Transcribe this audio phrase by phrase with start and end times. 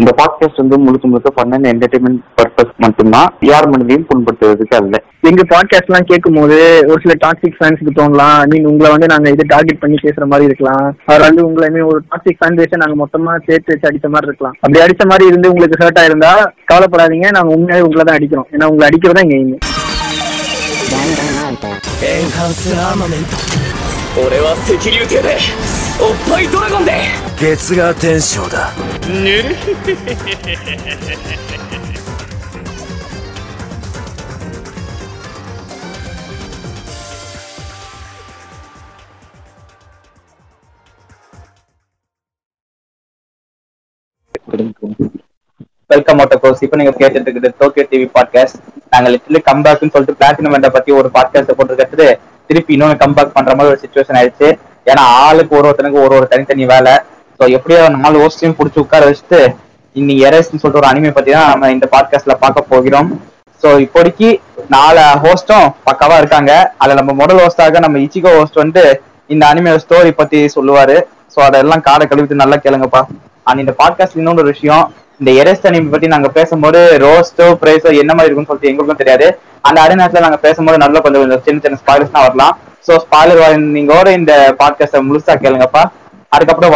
[0.00, 5.43] இந்த பாட்காஸ்ட் வந்து முழுக்க முழுக்க ஃபன் அண்ட் என்டர்டைன்மெண்ட் பர்பஸ் மட்டும்தான் யார் மனதையும் புண்படுத்துவதற்கு அல்ல எங்க
[5.49, 6.57] பாட்காஸ்ட் எல்லாம் கேட்கும் போது
[6.87, 10.47] ஒரு சில டாக்ஸிக் ஃபேன்ஸ்க்கு தோணலாம் ஐ மீன் உங்களை வந்து நாங்க இது டார்கெட் பண்ணி பேசுற மாதிரி
[10.49, 14.09] இருக்கலாம் அவர் வந்து உங்களை I mean, ஒரு டாக்ஸிக் ஃபேன் பேச நாங்க மொத்தமா சேர்த்து வச்சு அடிச்ச
[14.13, 16.33] மாதிரி இருக்கலாம் அப்படி அடிச்ச மாதிரி இருந்து உங்களுக்கு ஹர்ட் ஆயிருந்தா
[16.71, 19.55] கவலைப்படாதீங்க நாங்க உண்மையாவே உங்களை தான் அடிக்கிறோம் ஏன்னா உங்களை அடிக்கிறதா எங்க எய்ம்
[22.03, 23.35] エンハンスアーマメント
[24.19, 25.35] 俺は赤竜艇で
[25.98, 26.92] おっぱいドラゴンで
[27.38, 28.72] 月が天章だ
[29.08, 29.56] ぬる
[45.90, 48.56] வெல்கம் அவுட் கோர்ஸ் இப்போ நீங்க கேட்டுட்டு இருக்குது டோக்கியோ டிவி பாட்காஸ்ட்
[48.92, 52.08] நாங்க லிட்டரலி கம்பேக்னு சொல்லிட்டு பிளாட்டினம் என்ற பத்தி ஒரு பாட்காஸ்ட் போட்டுருக்கிறது
[52.50, 54.48] திருப்பி இன்னொன்னு கம்பேக் பண்ற மாதிரி ஒரு சுச்சுவேஷன் ஆயிடுச்சு
[54.89, 56.93] ஏன்னா ஆளுக்கு ஒரு ஒருத்தனுக்கு ஒரு ஒரு தனித்தனி வேலை.
[57.39, 59.39] ஸோ எப்படியோ நாலு ஹோஸ்டையும் பிடிச்சி உட்கார வச்சுட்டு
[59.95, 63.09] இன்னைக்கு எரேஸ்ன்னு சொல்லிட்டு ஒரு அனிமே பத்தி தான் நம்ம இந்த பாட்காஸ்ட்ல பார்க்க போகிறோம்.
[63.63, 64.29] ஸோ இப்போதைக்கு
[64.75, 66.51] நாலு ஹோஸ்டும் பக்காவா இருக்காங்க.
[66.81, 68.83] அதுல நம்ம முதல் ஹோஸ்டாக நம்ம இச்சிகோ ஹோஸ்ட் வந்து
[69.33, 70.97] இந்த அனிமே ஸ்டோரி பத்தி சொல்லுவாரு.
[71.33, 73.01] ஸோ அதெல்லாம் காடை கழுவிட்டு நல்லா கேளுங்கப்பா.
[73.47, 74.83] அண்ட் இந்த பாட்காஸ்ட் இன்னொரு விஷயம்
[75.19, 79.27] இந்த எரேஸ்ட் அனிமே பத்தி நாங்க பேசும்போது ரோஸ்டோ பிரைஸோ என்ன மாதிரி இருக்கும்னு சொல்லிட்டு எங்களுக்கும் தெரியாது.
[79.67, 82.55] அந்த அரை நேரத்துல நாங்க பேசும்போது நல்லா கொஞ்சம் கொஞ்சம் சின்ன சின்ன ஸ்பாய்லர்ஸ் தான் வரலாம்.
[82.85, 83.41] ஸோ ஸ்பாய்லர்
[83.75, 85.83] நீங்கோட இந்த பாட்காஸ்ட்டை முழுசா கேளுங்கப்பா.
[86.35, 86.73] அதுக்கப்புறம்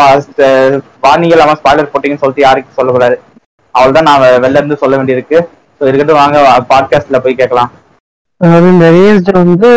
[1.05, 3.15] வார்னிங் இல்லாம ஸ்பாய்லர் போட்டீங்கன்னு சொல்லிட்டு யாருக்கும் சொல்லக்கூடாது
[3.75, 5.39] அவ்வளவுதான் நான் வெளில இருந்து சொல்ல வேண்டியிருக்கு.
[5.77, 6.37] ஸோ இருக்கட்டும் வாங்க
[6.71, 7.71] பாட்காஸ்ட்ல போய் கேட்கலாம்.
[8.41, 9.69] அதாவது இந்த ரேஸ்ட் வந்து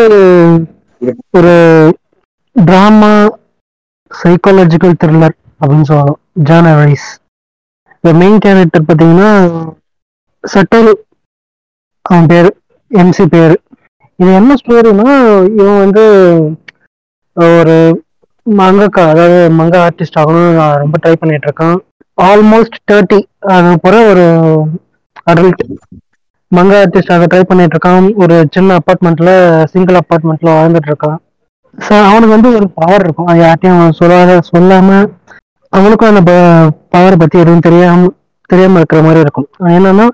[1.39, 1.55] ஒரு
[2.56, 3.12] டிராமா
[4.11, 6.21] சைக்காலஜிக்கல் த்ரில்லர் அப்படின்னு சொல்லலாம்.
[6.49, 7.09] ஜானர் வைஸ்
[7.99, 9.31] இந்த மெயின் கேரக்டர் பார்த்தீங்கன்னா
[10.45, 10.91] சட்டல்
[12.05, 12.51] அவன் பேர்
[12.91, 13.55] எம்சி பேர்.
[14.19, 15.15] இது என்ன ஸ்டோரினா
[15.57, 16.05] இவன் வந்து
[17.37, 17.77] ஒரு
[18.47, 21.77] மங்கக்கா அதாவது மங்க ஆர்டிஸ்ட் ஆகணும்னு நான் ரொம்ப ட்ரை பண்ணிட்டு இருக்கான்
[22.19, 23.19] ஆல்மோஸ்ட் தேர்ட்டி
[23.57, 24.25] அது போற ஒரு
[25.31, 25.63] அடல்ட்
[26.53, 29.33] மங்க ஆர்டிஸ்ட் ஆக ட்ரை பண்ணிட்டு இருக்கான் ஒரு சின்ன அப்பார்ட்மெண்ட்ல
[29.73, 31.19] சிங்கிள் அப்பார்ட்மெண்ட்ல வாழ்ந்துட்டு இருக்கான்
[31.78, 33.28] ஸோ அவனுக்கு வந்து ஒரு பவர் இருக்கும்.
[33.31, 34.89] அது யார்ட்டையும் அவன் சொல்லாத சொல்லாம
[35.73, 36.23] அவனுக்கும் அந்த
[36.95, 38.09] பவர் பத்தி எதுவும் தெரியாம
[38.51, 39.49] தெரியாம இருக்கிற மாதிரி இருக்கும்.
[39.77, 40.07] என்னன்னா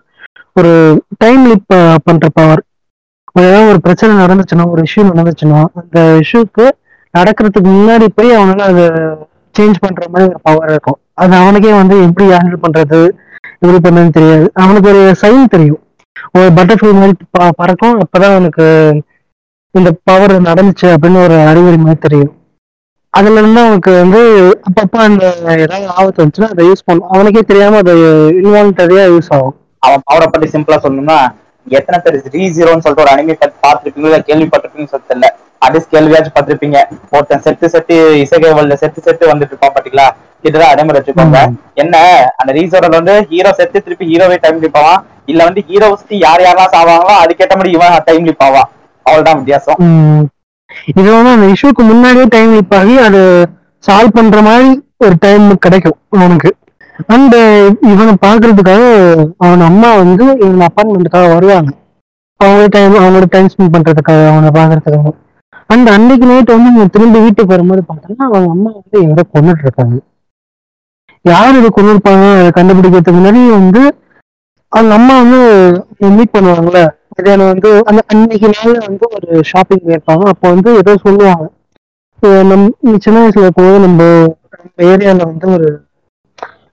[0.57, 0.73] ஒரு
[1.23, 1.75] டைம் லிப்
[2.07, 2.63] பண்ற பவர்
[3.41, 6.71] ஏதாவது ஒரு பிரச்சனை நடந்துச்சுன்னா ஒரு இஷ்யூ நடந்துச்சுன்னா அந்த இஷ்யூக்கு
[7.19, 8.85] நடக்கிறதுக்கு முன்னாடி போய் அவனால அதை
[9.59, 10.99] சேஞ்ச் பண்ற மாதிரி ஒரு பவர் இருக்கும்.
[11.15, 13.11] அது அவனுக்கே வந்து எப்படி ஹேண்டில் பண்றது
[13.59, 14.51] எப்படி பண்றதுன்னு தெரியாது.
[14.55, 15.79] அவனுக்கு ஒரு சைன் தெரியும்.
[16.33, 17.99] ஒரு பட்டர்ஃப்ளை மாதிரி ப- பறக்கும்.
[17.99, 18.95] அப்பதான் அவனுக்கு
[19.71, 22.37] இந்த பவர் நடந்துச்சு அப்படின்னு ஒரு அறிகுறி மாதிரி தெரியும்.
[23.11, 27.97] அதுல இருந்து அவனுக்கு வந்து அப்பப்ப அந்த ஏதாவது ஆபத்து வந்துச்சுன்னா அதை யூஸ் பண்ணும் அவனுக்கே தெரியாம அது
[28.43, 29.57] இன்வால்டரியா யூஸ் ஆகும்.
[29.79, 34.11] அவன் பவரை பத்தி சிம்பிளா சொல்லணும்னா எத்தனை பேர் ரீ ஜீரோன்னு சொல்லிட்டு ஒரு அனிமே பார்த்துருப்பீங்களோ?
[34.11, 35.31] இல்ல கேள்விப்பட்டிருப்பீங்கன்னு சொல்லிட்டு தெரியல.
[35.63, 36.79] அடிஸ் கேள்வியாச்சும் பார்த்திருப்பீங்க
[37.15, 37.95] ஒருத்தன் செத்து செத்து
[38.25, 40.07] இசைகேவல்ல செத்து செத்து வந்துட்டு இருப்பான் பாத்தீங்களா?
[40.73, 41.39] அதே மாதிரி வச்சுக்கோங்க.
[41.83, 41.97] என்ன?
[42.41, 45.01] அந்த ரீசோரல் வந்து ஹீரோ செத்து திருப்பி ஹீரோவே டைம் லிப்பாவான்
[45.33, 48.69] இல்ல வந்து ஹீரோ சுத்தி யார் யாரெல்லாம் சாவாங்களோ அதுக்கேற்ற மாதிரி இவன் டைம் லிப்பாவான்
[49.07, 49.79] அவ்வளவுதான் வித்தியாசம்.
[50.91, 53.21] இது வந்து அந்த இஷ்யூக்கு முன்னாடியே டைம் லிப் ஆகி அது
[53.85, 54.69] சால்வ் பண்ற மாதிரி
[55.05, 56.51] ஒரு டைம் கிடைக்கும் அவனுக்கு
[57.13, 57.63] அண்ட் uh,
[57.93, 58.83] இவனை பாக்குறதுக்காக
[59.45, 61.71] அவன் அம்மா வந்து இவன் அப்பார்ட்மெண்ட்டுக்காக வருவாங்க.
[62.41, 65.13] அவங்களோட டைம் அவங்களோட டைம் ஸ்பெண்ட் பண்றதுக்காக அவனை பாக்குறதுக்காக
[65.71, 69.97] அண்ட் அன்னைக்கு நைட் வந்து இவன் திரும்பி வீட்டுக்கு வரும்போது பார்த்தோம்னா அவங்க அம்மா வந்து இவரை கொண்டுட்டு இருக்காங்க
[71.25, 73.83] யார் இதை கொண்டு இருப்பாங்க அதை கண்டுபிடிக்கிறதுக்கு முன்னாடி வந்து
[74.73, 75.41] அவங்க அம்மா வந்து
[76.17, 76.81] மீட் பண்ணுவாங்கல்ல?
[77.11, 81.45] மத்தியானம் வந்து அந்த அன்னைக்கு நாள் வந்து ஒரு ஷாப்பிங் போயிருப்பாங்க அப்போ வந்து ஏதோ சொல்லுவாங்க.
[82.51, 82.67] நம்
[83.05, 84.03] சின்ன வயசுல இருக்கும்போது நம்ம
[84.55, 85.69] நம்ம ஏரியால வந்து ஒரு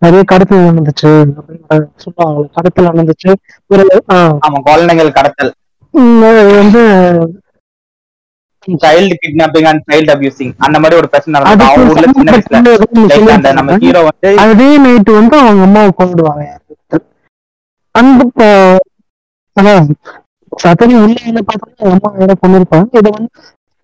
[0.01, 1.11] நிறைய கடத்தல் நடந்துச்சு.
[1.37, 1.65] அப்படின்னு
[2.03, 3.31] சொல்லுவாங்க கடத்தல் நடந்துச்சு.
[3.71, 3.83] ஒரு
[4.45, 5.53] ஆமா குழந்தைகள் கடத்தல்.
[6.55, 6.81] வந்து
[8.83, 11.63] child kidnapping and child abusing அந்த மாதிரி ஒரு பிரச்சனை நடந்தது
[13.59, 16.45] நம்ம ஹீரோ வந்து அதே நைட்டு வந்து அவங்க அம்மாவை கொண்டுடுவாங்க
[17.95, 18.43] அந்த
[19.57, 19.87] அதான்
[20.51, 23.29] சத்தனி உள்ள என்ன பார்த்தா அம்மா வேற கொண்டு இருப்பாங்க இதை வந்து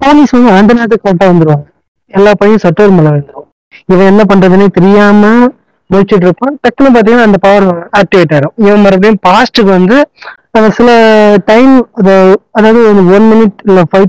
[0.01, 1.66] போலீஸ் வந்து அந்த நேரத்துக்கு கரெக்டா வந்துருவாங்க.
[2.13, 3.50] எல்லா பையன் சட்டர் மேல வந்துடும்
[3.89, 5.50] இவன் என்ன பண்றதுன்னே தெரியாம
[5.90, 7.68] முடிச்சுட்டு இருப்பான் டக்குன்னு பாத்தீங்கன்னா அந்த பவர்
[8.00, 9.98] ஆக்டிவேட் ஆயிடும் இவன் மறுபடியும் பாஸ்ட்டுக்கு வந்து
[10.57, 10.89] அந்த சில
[11.51, 14.07] டைம் அதாவது ஒரு ஒன் மினிட் இல்ல five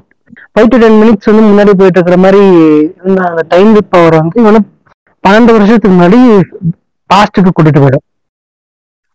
[0.53, 2.43] five to ten minutes வந்து முன்னாடி போயிட்டு இருக்கிற மாதிரி
[3.03, 4.61] இருந்த அந்த டைம் பவர் வந்து இவனை
[5.25, 6.19] பன்னெண்டு வருஷத்துக்கு முன்னாடி
[7.11, 8.05] பாஸ்ட்டுக்கு கூட்டிட்டு போயிடும்.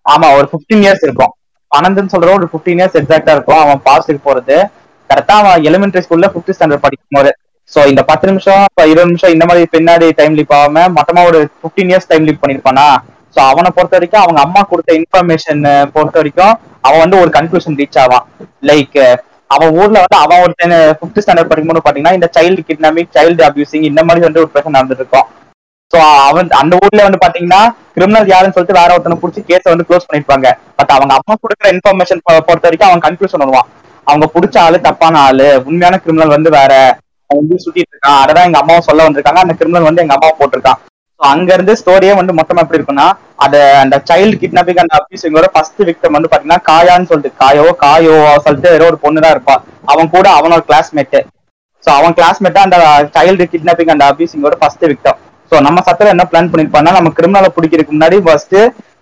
[0.05, 1.33] ஆமா ஒரு 15 இயர்ஸ் இருக்கும்.
[1.71, 3.61] பன்னெண்டுன்னு சொல்ற ஒரு 15 இயர்ஸ் எக்ஸாக்டா இருக்கும்.
[3.63, 4.57] அவன் பாஸ்ட்டுக்கு போறது.
[5.09, 7.31] கரெக்டா அவன் எலிமெண்ட்ரி ஸ்கூல்ல ஃபிஃப்த் ஸ்டாண்டர்ட் படிக்கும் போது.
[7.71, 11.91] சோ இந்த பத்து நிமிஷம் இருபது நிமிஷம் இந்த மாதிரி பின்னாடி டைம் லீப் ஆகாம மொத்தமா ஒரு 15
[11.91, 12.87] இயர்ஸ் டைம் லீப் பண்ணிருப்பானா?
[13.35, 15.61] சோ அவனை பொறுத்த வரைக்கும் அவங்க அம்மா கொடுத்த இன்ஃபர்மேஷன்
[15.93, 16.53] பொறுத்த வரைக்கும்
[16.87, 18.25] அவன் வந்து ஒரு கன்க்ளூஷன் ரீச் ஆவான்.
[18.69, 18.97] லைக்
[19.49, 20.53] அவன் ஊர்ல வந்து அவன் ஒரு
[20.99, 25.27] ஃபிஃப்த் ஸ்டாண்டர்ட் படிக்கும்போது பாத்தீங்கன்னா இந்த சைல்டு கிட்னாமிங் சைல்டு அபியூசிங் இந்த மாதிரி வந்து ஒரு பிரச்சனை நடந்துருக்கும்.
[25.91, 25.99] சோ
[26.29, 27.61] அவன் அந்த ஊர்ல வந்து பாத்தீங்கன்னா
[27.95, 30.47] கிரிமினல் யாருன்னு சொல்லிட்டு வேற ஒருத்தனை புடிச்சு கேஸ வந்து க்ளோஸ் பண்ணிருப்பாங்க.
[30.79, 33.69] பட் அவங்க அம்மா கொடுக்குற இன்ஃபர்மேஷன் பொறுத்த வரைக்கும் அவன் கன்ஃபியூஷன் வருவான்.
[34.07, 35.49] அவங்க புடிச்ச ஆளு தப்பான ஆளு.
[35.69, 36.73] உண்மையான கிரிமினல் வந்து வேற.
[37.39, 39.43] வந்து சுத்திட்டு இருக்கான் அததான் எங்க அம்மாவும் சொல்ல வந்திருக்காங்க.
[39.45, 40.79] அந்த கிரிமினல் வந்து எங்க அம்மா போட்டிருக்கான்.
[41.19, 43.07] ஸோ அங்க இருந்து ஸ்டோரியே வந்து மொத்தமா எப்படி இருக்குன்னா
[43.45, 48.15] அத அந்த சைல்டு கிட்னாப்பிங் அண்ட் அபியூசிங்கோட ஃபர்ஸ்ட் விக்டம் வந்து பாத்தீங்கன்னா காயான்னு சொல்லிட்டு காயோ காயோ
[48.45, 49.61] சொல்லிட்டு ஏதோ ஒரு பொண்ணு தான் இருப்பான்
[49.93, 51.19] அவன் கூட அவனோட கிளாஸ்மேட்
[51.83, 52.77] சோ அவன் கிளாஸ்மேட்டா அந்த
[53.17, 55.19] சைல்டு கிட்னாப்பிங் அண்ட் அபியூசிங்கோட ஃபர்ஸ்ட் விக்டம்
[55.51, 58.55] சோ நம்ம சத்திரம் என்ன பிளான் பண்ணிருப்பான்னா நம்ம கிரிமினலை பிடிக்கிறதுக்கு முன்னாடி ஃபர்ஸ்ட்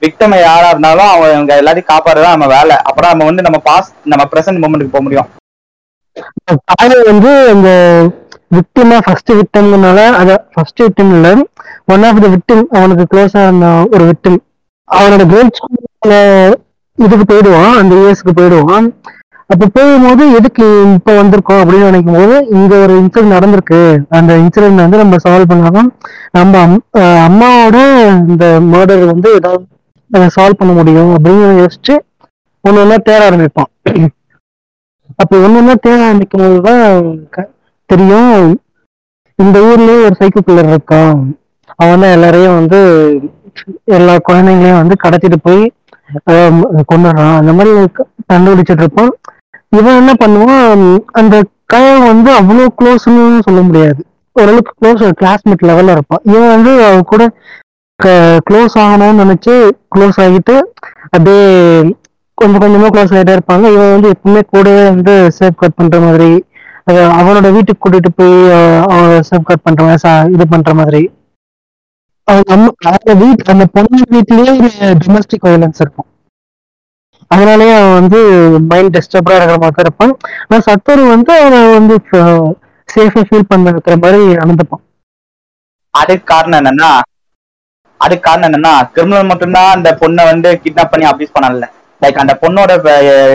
[0.03, 2.75] விக்டம் யாரா இருந்தாலும் அவங்க எல்லாத்தையும் காப்பாடுறதா நம்ம வேலை.
[2.89, 5.29] அப்புறம் நம்ம வந்து நம்ம பாஸ்ட் நம்ம பிரசன்ட் மூமெண்ட்டுக்கு போக முடியும்.
[6.71, 7.69] காலை வந்து அந்த
[8.51, 11.27] விக்டிமா ஃபர்ஸ்ட் விக்டம்னால அத ஃபர்ஸ்ட் விக்டம் இல்ல
[11.85, 14.39] ஒன் ஆஃப் த விக்டிம் அவனுக்கு க்ளோஸா இருந்த ஒரு விக்டிம்
[14.91, 16.59] அவனோட கேர்ள்ஸ்
[16.97, 18.87] இதுக்கு போயிடுவான் அந்த இயர்ஸ்க்கு போயிடுவான்.
[19.47, 23.79] அப்ப போகும்போது எதுக்கு இப்ப வந்திருக்கோம் அப்படின்னு நினைக்கும் போது இங்க ஒரு இன்சிடென்ட் நடந்திருக்கு.
[24.09, 25.89] அந்த இன்சிடென்ட் வந்து நம்ம சால்வ் பண்ணாதான்
[26.31, 26.83] நம்ம அம்-
[27.27, 27.77] அம்மாவோட
[28.29, 29.65] இந்த மர்டர் வந்து ஏதாவது
[30.35, 31.95] சால்வ் பண்ண முடியும் அப்படின்னு யோசிச்சு
[32.61, 33.71] ஒன்னு ஒன்னா தேட ஆரம்பிப்பான்.
[35.15, 37.49] அப்ப ஒண்ணு தேட ஆரம்பிக்கும் போதுதான்
[37.91, 38.61] தெரியும்.
[39.35, 41.19] இந்த ஊர்லயே ஒரு சைக்கிள் கில்லர் இருக்கான்.
[41.75, 42.79] அவன் தான் எல்லாரையும் வந்து
[43.83, 45.71] எல்லா குழந்தைங்களையும் வந்து கடத்திட்டு போய்
[46.31, 49.09] கொண்டுடுறான் அந்த மாதிரி க- கண்டுபிடிச்சிட்டு இருப்பான்.
[49.69, 51.43] இவன் என்ன பண்ணுவான் அந்த
[51.73, 54.05] கயல் வந்து அவ்வளவு க்ளோஸ்னு சொல்ல முடியாது.
[54.33, 56.21] ஓரளவுக்கு க்ளோஸ் கிளாஸ்மேட் லெவல்ல இருப்பான்.
[56.23, 57.31] இவன் வந்து அவ கூட
[58.49, 60.61] க்ளோஸ் ஆகணும்னு நினைச்சு க்ளோஸ் ஆகிட்டு
[61.09, 61.79] அப்படியே
[62.33, 63.73] கொஞ்சம் கொஞ்சமா க்ளோஸ் ஆகிட்டே இருப்பாங்க.
[63.73, 66.43] இவன் வந்து எப்பவுமே கூடவே வந்து சேஃப் கட் பண்ற மாதிரி
[66.87, 71.11] அவனோட வீட்டுக்கு கூட்டிட்டு போய் அஹ் சேஃப் கட் பண்ற மாதிரி சா- இது பண்ற மாதிரி.
[72.23, 76.05] அந்த வீட் அந்த பொண்ணு வீட்லயே ஒரு டொமஸ்டிக் வயலன்ஸ் இருக்கும்.
[77.35, 78.17] அதனாலயே அவன் வந்து
[78.61, 80.17] மைண்ட் டிஸ்டர்பா இருக்கிற மாதிரி தான் இருப்பான்.
[80.47, 82.01] ஆனா சத்தரு வந்து அவனை வந்து
[82.95, 84.83] சேஃபா ஃபீல் பண்ண இருக்கிற மாதிரி நடந்துப்பான்.
[85.89, 86.99] அதுக்கு காரணம் என்னன்னா
[87.97, 91.67] அதுக்கு காரணம் என்னன்னா கிரிமினல் மட்டும்தான் அந்த பொண்ணை வந்து கிட்னாப் பண்ணி அபியூஸ் பண்ணல
[92.01, 92.71] லைக் அந்த பொண்ணோட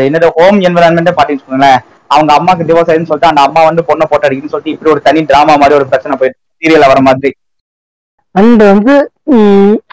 [0.08, 1.78] என்னோட ஹோம் என்வரான்மெண்ட் பாத்தீங்கன்னு வச்சுக்கோங்களேன்.
[2.08, 5.22] அவங்க அம்மாக்கு டிவோர்ஸ் ஆயிடுன்னு சொல்லிட்டு அந்த அம்மா வந்து பொண்ணை போட்டு அடிக்குன்னு சொல்லிட்டு இப்படி ஒரு தனி
[5.22, 7.34] டிராமா மாதிரி ஒரு பிரச்சனை போயிட்டு சீரியல்ல வர மாதிரி.
[8.30, 9.10] அண்ட் வந்து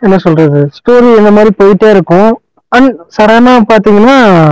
[0.01, 0.69] என்ன சொல்றது?
[0.69, 2.41] ஸ்டோரி இந்த மாதிரி போயிட்டே இருக்கும்.
[2.67, 4.49] அண்ட் சடனா பாத்தீங்கன்னா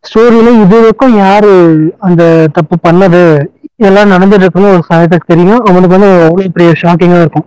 [0.00, 3.46] ஸ்டோரியில இது வரைக்கும் யாரு அந்த தப்பு பண்ணது?
[3.76, 5.64] எல்லாம் நடந்துட்டு இருக்குன்னு ஒரு சமயத்துக்கு தெரியும்.
[5.64, 7.46] அவனுக்கு வந்து அவ்வளவு பெரிய ஷாக்கிங்கா இருக்கும்.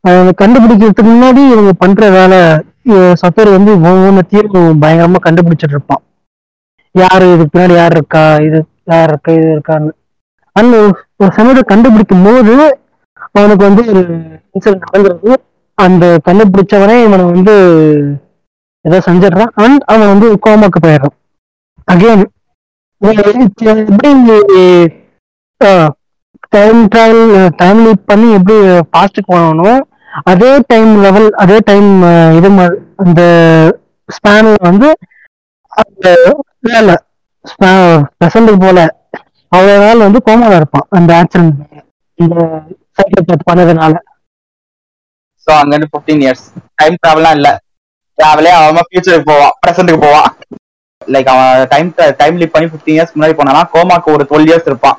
[0.00, 6.02] அவங்க கண்டுபிடிக்கிறதுக்கு முன்னாடி இவங்க பண்ற வேலை இவ- சத்தர் வந்து ஒவ்வொன்றத்தையும் பயங்கரமா கண்டுபிடிச்சிட்டு இருப்பான்.
[6.96, 8.24] யாரு இதுக்கு பின்னாடி யார் இருக்கா?
[8.46, 8.58] இது
[8.92, 9.32] யார் இருக்கா?
[9.38, 9.90] இது இருக்கான்னு.
[10.56, 10.74] அண்ட்
[11.22, 12.54] ஒரு சமயத்தை கண்டுபிடிக்கும் போது
[13.38, 14.02] அவனுக்கு வந்து ஒரு
[14.54, 15.32] இன்சிடென்ட் நடந்துருது
[15.78, 17.54] அந்த கண்டுபிடிச்சவனே இவனை வந்து
[18.84, 19.52] ஏதோ செஞ்சிடுறான்.
[19.64, 21.16] அண்ட் அவன் வந்து கோமாக்கு போயிடுறான்.
[21.92, 22.24] அகைன்
[23.02, 23.22] எப்படி
[26.54, 27.22] டைம் ட்ராவல்
[27.56, 28.56] டைம் லீப் பண்ணி எப்படி
[28.90, 29.80] ஃபாஸ்ட்டுக்கு போகணும்
[30.30, 31.88] அதே டைம் லெவல் அதே டைம்
[32.38, 33.20] இது மாதிரி அந்த
[34.08, 34.88] ஸ்பேனில் வந்து
[35.76, 36.06] அந்த
[36.80, 36.92] இல்ல.
[38.20, 38.80] பிரசன்ட்டுக்கு போல.
[39.52, 41.58] அவ்வளவு நாள் வந்து கோமால இருப்பான் அந்த ஆக்சிடென்ட்
[42.18, 42.36] இந்த
[42.98, 43.94] சைக்கிள் பண்ணதுனால.
[45.46, 46.46] சோ அங்க இருந்து பிப்டீன் இயர்ஸ்
[46.80, 47.48] டைம் டிராவல்லாம் இல்ல.
[48.18, 50.28] டிராவலே அவன் ஃபியூச்சருக்கு போவான் பிரசன்ட்டுக்கு போவான்.
[51.02, 51.88] லைக் அவன் டைம்
[52.20, 54.96] டைம் லீப் பண்ணி பிப்டீன் இயர்ஸ் முன்னாடி போனானா கோமாக்கு ஒரு டுவெல் இயர்ஸ் இருப்பான்.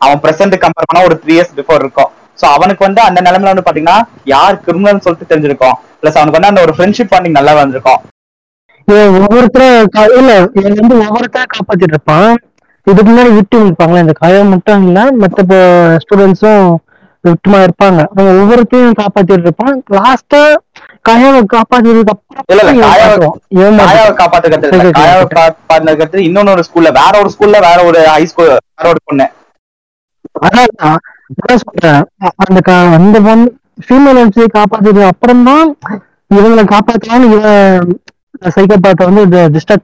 [0.00, 2.10] அவன் பிரசன்ட் கம்பேர் பண்ணா ஒரு த்ரீ இயர்ஸ் பிஃபோர் இருக்கும்.
[2.40, 3.98] சோ அவனுக்கு வந்து அந்த நிலைமையில வந்து பாத்தீங்கன்னா
[4.34, 5.76] யார் கிரிமினல் சொல்லிட்டு தெரிஞ்சிருக்கும்.
[6.00, 8.00] பிளஸ் அவனுக்கு வந்து அந்த ஒரு ஃப்ரெண்ட்ஷிப் பாண்டிங் நல்லா வந்திருக்கும்.
[9.16, 10.32] ஒவ்வொருத்தரும் இல்ல
[10.78, 12.32] வந்து ஒவ்வொருத்தர காப்பாத்திட்டு இருப்பான்
[12.86, 15.56] இதுக்கு முன்னாடி விக்டிம் இருப்பாங்களே இந்த காயம் மட்டும் இல்ல மத்த
[16.02, 16.68] ஸ்டூடெண்ட்ஸும்
[17.24, 18.00] விக்டிமா இருப்பாங்க.
[18.10, 20.40] அவங்க ஒவ்வொருத்தையும் காப்பாத்திட்டு இருப்பான் லாஸ்டா
[21.08, 23.34] காயாவை காப்பாத்தினதுக்கு அப்புறம்.
[23.80, 29.26] காப்பாத்துக்கிறது இன்னொன்னு ஒரு ஸ்கூல்ல வேற ஒரு ஸ்கூல்ல வேற ஒரு ஹை ஸ்கூல் வேற ஒரு பொண்ணு.
[30.46, 32.02] அதான் சொல்றேன்.
[32.44, 32.60] அந்த
[32.98, 33.46] அந்த பொண்ணு
[33.86, 34.22] ஃபீமேல்
[34.56, 35.68] காப்பாத்திட்டு அப்புறம் தான்
[36.30, 37.92] இவங்களை காப்பாத்தலாம்னு இவன்
[38.56, 39.22] சைக்கோபாத்த வந்து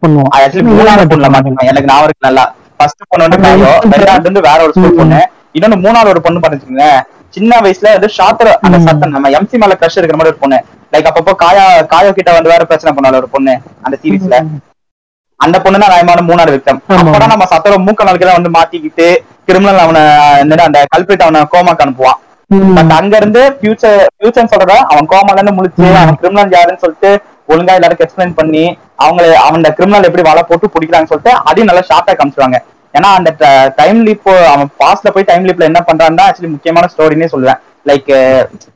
[0.04, 0.30] பண்ணுவான்.
[0.36, 2.44] ஆக்சுவலி மூணாவது பொண்ணுல மாட்டேன் எனக்கு ஞாபகம் இருக்கு நல்லா.
[2.78, 5.20] ஃபர்ஸ்ட் பொண்ணு வந்து காயோ ரெண்டாவது வந்து வேற ஒரு ஸ்கூல் பொண்ணு.
[5.56, 6.86] இன்னொன்னு மூணாவது ஒரு பொண்ணு பாத்துச்சுங்க
[7.36, 8.78] சின்ன வயசுல வந்து ஷாத்திர அந்த.
[8.86, 10.58] சத்தம் நம்ம எம்சி மேல கிரஷ் இருக்கிற மாதிரி ஒரு பொண்ணு.
[10.92, 13.54] லைக் அப்பப்போ காயா காயோ கிட்ட வந்து வேற பிரச்சனை பண்ணால ஒரு பொண்ணு
[13.86, 14.38] அந்த சீரீஸ்ல
[15.40, 16.78] அந்த பொண்ணு தான் நயமான மூணாவது விக்டம்.
[16.98, 19.08] அப்பதான் நம்ம சத்தர மூக்க நாளுக்கு வந்து மாட்டிக்கிட்டு
[19.48, 20.02] கிரிமினல் அவனை
[20.42, 22.20] என்னடா அந்த கல்பிரிட் அவனை கோமாக்கு அனுப்புவான்.
[22.76, 27.10] பட் அங்க இருந்து ஃபியூச்சர் ஃபியூச்சர் சொல்றத அவன் கோமால இருந்து முழிச்சு அவன் கிரிமினல் யாருன்னு சொல்லிட்டு
[27.52, 28.64] ஒழுங்கா எல்லாருக்கும் எக்ஸ்பிளைன் பண்ணி
[29.04, 32.58] அவங்களை அவன் கிரிமினல் எப்படி வலை போட்டு பிடிக்கிறாங்கன்னு சொல்லிட்டு அதையும் நல்லா ஷார்ட்டா காமிச்சிருவாங்க.
[32.94, 33.30] ஏன்னா அந்த
[33.80, 37.60] டைம் லீப் அவன் பாஸ்ட்ல போய் டைம் லீப்ல என்ன பண்றான்னா ஆக்சுவலி முக்கியமான ஸ்டோரினே சொல்லுவேன்.
[37.90, 38.10] லைக்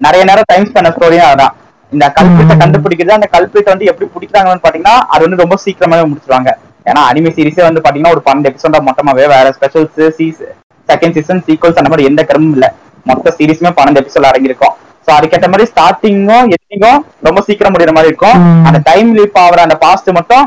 [0.07, 1.55] நிறைய நேரம் டைம் ஸ்பெண்ட் ஸ்டோரியும் அதான்.
[1.93, 6.51] இந்த கல்பிரிட்ட கண்டுபிடிக்கிறது அந்த கல்பிரிட்ட வந்து எப்படி பிடிக்கிறாங்கன்னு பாத்தீங்கன்னா அது வந்து ரொம்ப சீக்கிரமாவே முடிச்சிருவாங்க.
[6.91, 10.43] ஏன்னா அனிமே சீரிஸே வந்து பாத்தீங்கன்னா ஒரு பன்னெண்டு எபிசோட மொத்தமாவே வேற ஸ்பெஷல்ஸ் சீஸ்
[10.89, 12.69] செகண்ட் சீசன் சீக்வல்ஸ் அந்த மாதிரி எந்த கிரமும் இல்ல.
[13.11, 14.75] மொத்த சீரிஸுமே பன்னெண்டு எபிசோட் அடங்கியிருக்கும்.
[15.11, 18.39] சோ அதுக்கேற்ற மாதிரி ஸ்டார்டிங்கும் எண்டிங்கும் ரொம்ப சீக்கிரம் முடிகிற மாதிரி இருக்கும்.
[18.69, 20.45] அந்த டைம் லீப் ஆகிற அந்த பாஸ்ட் மட்டும்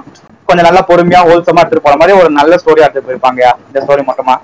[0.48, 3.42] கொஞ்சம் நல்லா பொறுமையா ஹோல்சமா எடுத்துட்டு போற மாதிரி ஒரு நல்ல ஸ்டோரி எடுத்துட்டு போயிருப்பாங்க.
[3.70, 4.36] இந்த ஸ்டோரி மொத்தமா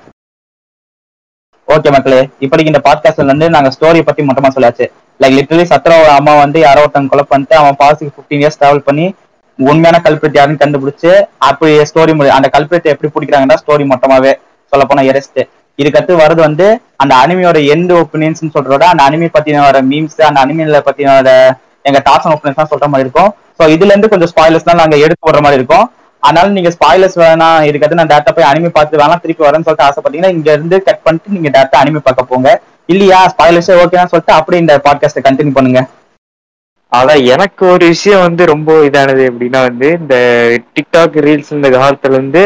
[1.67, 4.85] ஓகே மக்களே இப்படிக்கு இந்த பாட்காஸ்ட்ல இருந்து நாங்க ஸ்டோரி பத்தி மொத்தமா சொல்லாச்சு.
[5.19, 9.05] லைக் லிட்டரலி சத்ராவோட அம்மா வந்து யாரோ ஒருத்தங்க கொலை பண்ணிட்டு அவன் பாஸ்டுக்கு ஃபிஃப்டீன் இயர்ஸ் டிராவல் பண்ணி
[9.59, 11.11] உண்மையான கல்பிரேட் யாருன்னு கண்டுபிடிச்சு
[11.49, 14.33] அப்படி ஸ்டோரி அந்த கல்பிரேட் எப்படி பிடிக்கிறாங்கன்னா ஸ்டோரி மொத்தமாவே
[14.73, 15.41] சொல்ல போனா எரஸ்ட்
[15.81, 16.67] இதுக்கடுத்து வரது வந்து
[17.03, 21.29] அந்த அனிமியோட எந்த ஒப்பீனியன்ஸ் சொல்றதோட அந்த அனிமி பத்தின வர மீம்ஸ் அந்த அனிமியில பத்தின வர
[21.89, 23.29] எங்க டாஸ் அண்ட் ஒப்பீனியன்ஸ் தான் சொல்ற மாதிரி இருக்கும்.
[23.57, 25.85] சோ இதுல இருந்து கொஞ்சம் ஸ்பாய்லர்ஸ் தான் நாங்க எடுத்து போடுற மாதிரி இருக்கும்.
[26.23, 30.33] அதனால நீங்க ஸ்பாயிலர்ஸ் வேணாம் இதுக்கடுத்து நான் டேரக்டா போய் அனிமி பார்த்து வேணாம் திருப்பி வரேன்னு சொல்லிட்டு ஆசைப்பட்டீங்கன்னா
[30.37, 32.49] இங்க இருந்து கட் பண்ணிட்டு நீங்க டேரக்டா அனிமி பார்க்க போங்க.
[32.93, 33.19] இல்லையா?
[33.33, 35.81] ஸ்பாயிலர்ஸே ஓகேன்னு சொல்லிட்டு அப்படியே இந்த பாட்காஸ்ட்டை கண்டினியூ பண்ணுங்க.
[36.91, 40.15] அதான் எனக்கு ஒரு விஷயம் வந்து ரொம்ப இதானது எப்படின்னா வந்து இந்த
[40.75, 42.43] டிக்டாக் ரீல்ஸ் இந்த காலத்துல இருந்து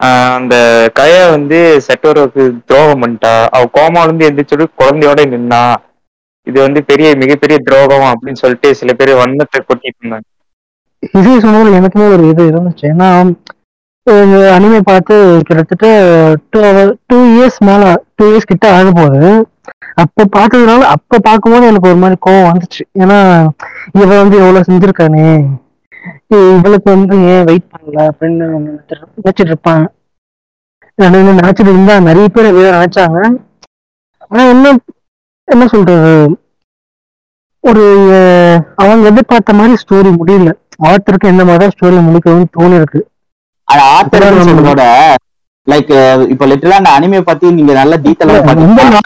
[0.00, 0.54] அந்த
[0.98, 3.34] கய வந்து செட்டோருக்கு துரோகம் பண்ணிட்டா.
[3.56, 5.62] அவ கோமால இருந்து எந்திரிச்சு குழந்தையோட நின்னா.
[6.46, 10.26] இது வந்து பெரிய மிகப்பெரிய துரோகம் அப்படின்னு சொல்லிட்டு சில பேர் வன்மத்தை கொட்டிட்டு இருந்தாங்க.
[11.18, 12.86] இது சொன்னதுல எனக்குமே ஒரு இது இருந்துச்சு.
[12.94, 13.08] ஏன்னா
[14.56, 15.14] அனிமே பார்த்து
[15.46, 15.86] கிட்டத்தட்ட
[16.50, 17.84] டூ ஹவர் டூ இயர்ஸ் மேல
[18.16, 19.30] டூ இயர்ஸ் கிட்ட ஆக போகுது.
[20.02, 22.82] அப்ப பார்த்ததுனால அப்ப பார்க்கும்போது எனக்கு ஒரு மாதிரி கோவம் வந்துச்சு.
[23.02, 23.18] ஏன்னா
[24.00, 25.26] இவ வந்து எவ்வளவு செஞ்சிருக்கானே.
[26.28, 28.44] இவளுக்கு வந்து ஏன் வெயிட் பண்ணல அப்படின்னு
[29.24, 29.88] நினைச்சிட்டு-
[30.94, 33.38] நான் நினைச்சிட்டு இருந்தா நிறைய பேர் நினைச்சாங்க.
[34.18, 34.78] ஆனா என்ன
[35.44, 36.36] என்ன சொல்றது?
[37.60, 37.84] ஒரு
[38.76, 40.52] அவங்க எதிர்பார்த்த மாதிரி ஸ்டோரி முடியல.
[40.84, 43.00] ஆத்தருக்கு எந்த மாதிரி ஸ்டோரி முடிக்கணும்னு தோணி இருக்கு
[43.64, 44.82] அது ஆத்தர் சொல்றதோட
[45.70, 45.92] லைக்
[46.28, 49.00] இப்ப லிட்டரலா அந்த அனிமே பத்தி நீங்க நல்ல டீட்டெயிலா ரொம்ப ரொம்ப ரொம்ப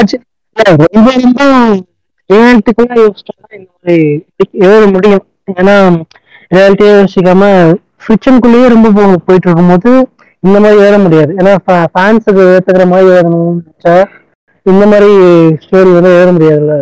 [2.95, 5.27] யோசிச்சா இந்த மாதிரி எழுத முடியும்.
[5.53, 5.75] ஏன்னா
[6.55, 7.45] ரியாலிட்டியா யோசிக்காம
[8.05, 8.89] ஃபிக்ஷனுக்குள்ளேயே ரொம்ப
[9.27, 9.91] போயிட்டு இருக்கும்போது
[10.43, 11.33] இந்த மாதிரி எழுத முடியாது.
[11.41, 11.53] ஏன்னா
[11.95, 13.95] ஃபேன்ஸுக்கு ஏத்துக்கிற மாதிரி எழுதணும்னு நினைச்சா
[14.67, 15.11] இந்த மாதிரி
[15.65, 16.77] ஸ்டோரி வந்து எழுத முடியாதுல்ல.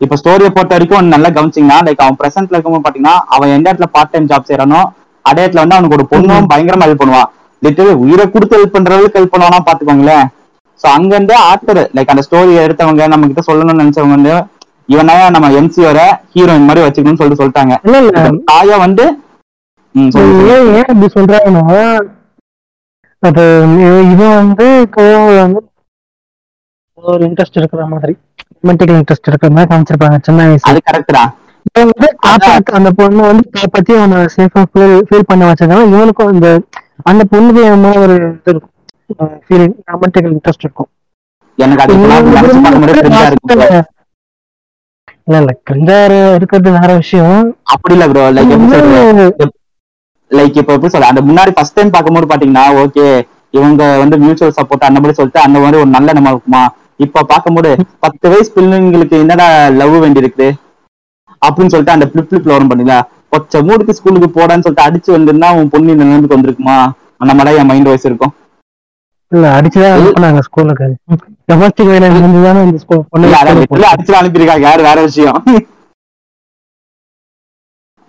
[0.00, 4.12] இப்ப ஸ்டோரியை பொறுத்த வரைக்கும் நல்லா கவனிச்சிங்கன்னா லைக் அவன் பிரசன்ட்ல இருக்கும்போது பாத்தீங்கன்னா அவன் எந்த இடத்துல பார்ட்
[4.14, 4.80] டைம் ஜாப் செய்யறானோ
[5.24, 7.28] அதே இடத்துல வந்து அவனுக்கு ஒரு பொண்ணும் பயங்கரமா ஹெல்ப் பண்ணுவான்.
[7.62, 10.26] லிட்டரலி உயிரை கொடுத்து ஹெல்ப் பண்ற அளவுக்கு ஹெல்ப் பண்ணுவானா பாத்துக்கோங்களேன்.
[10.80, 14.34] சோ அங்க இருந்து ஆத்தர் லைக் அந்த ஸ்டோரி எடுத்தவங்க நம்ம கிட்ட சொல்லணும்னு நினைச்சவங்க வந்து
[14.88, 16.00] இவனா நம்ம எம்சியோட
[16.34, 17.74] ஹீரோயின் மாதிரி வச்சுக்கணும்னு சொல்லிட்டு சொல்லிட்டாங்க.
[18.50, 19.04] தாயா வந்து.
[20.54, 21.82] ஏன் இப்படி சொல்றாங்கன்னா
[23.22, 23.44] அது
[24.12, 25.60] இவன் வந்து கோவம் வந்து
[26.98, 28.14] ஒரு இன்ட்ரெஸ்ட் இருக்கிற மாதிரி
[28.56, 30.70] ரொமான்டிக்கல் இன்ட்ரெஸ்ட் இருக்கிற மாதிரி காமிச்சிருப்பாங்க சின்ன வயசுல.
[30.72, 31.18] அது கரெக்ட்
[31.82, 36.48] வந்து காப்பாத்து அந்த பொண்ணு வந்து காப்பாத்தி அவனை சேஃபா ஃபீல் ஃபீல் பண்ண வச்சதுனால இவனுக்கும் அந்த
[37.10, 37.62] அந்த பொண்ணுக்கு
[38.04, 38.71] ஒரு இது இருக்கும்?
[39.46, 40.90] ஃபீலிங் ரொமான்டிக்கல் இன்ட்ரெஸ்ட் இருக்கும்.
[41.58, 41.94] எனக்கு அது
[45.26, 47.40] இல்ல இல்ல கிரிஞ்சாரு இருக்கிறது வேற விஷயம்.
[47.74, 48.52] அப்படி இல்ல ப்ரோ லைக்
[50.30, 53.06] லைக் இப்ப எப்படி சொல்ல அந்த முன்னாடி ஃபர்ஸ்ட் டைம் பார்க்கும்போது பாத்தீங்கன்னா ஓகே
[53.54, 56.62] இவங்க வந்து மியூச்சுவல் சப்போர்ட் அந்த மாதிரி சொல்லிட்டு அந்த மாதிரி ஒரு நல்ல நம்ம இருக்குமா?
[57.04, 57.70] இப்ப பார்க்கும்போது
[58.04, 59.46] பத்து வயசு பிள்ளைங்களுக்கு என்னடா
[59.80, 60.46] லவ் வேண்டி இருக்கு
[61.42, 62.98] அப்படின்னு சொல்லிட்டு அந்த பிளிப் பிளிப்ல வரும் பண்ணீங்களா
[63.32, 66.76] கொச்ச மூடுக்கு ஸ்கூலுக்கு போடான்னு சொல்லிட்டு அடிச்சு வந்திருந்தா உன் பொண்ணு இந்த நிலைமைக்கு வந்திருக்குமா?
[67.22, 68.32] அந்த மாதிரி என் மைண்ட் வாய்ஸ் இருக்கும்.
[69.32, 70.86] இல்ல அடிச்சுதான் அனுப்புனாங்க ஸ்கூலுக்கு
[71.48, 73.36] டொமஸ்டிக் இருந்து தானே இந்த ஸ்கூல் பொண்ணு
[73.90, 74.64] அடிச்சு அனுப்பியிருக்காங்க.
[74.66, 75.38] யாரு வேற விஷயம்?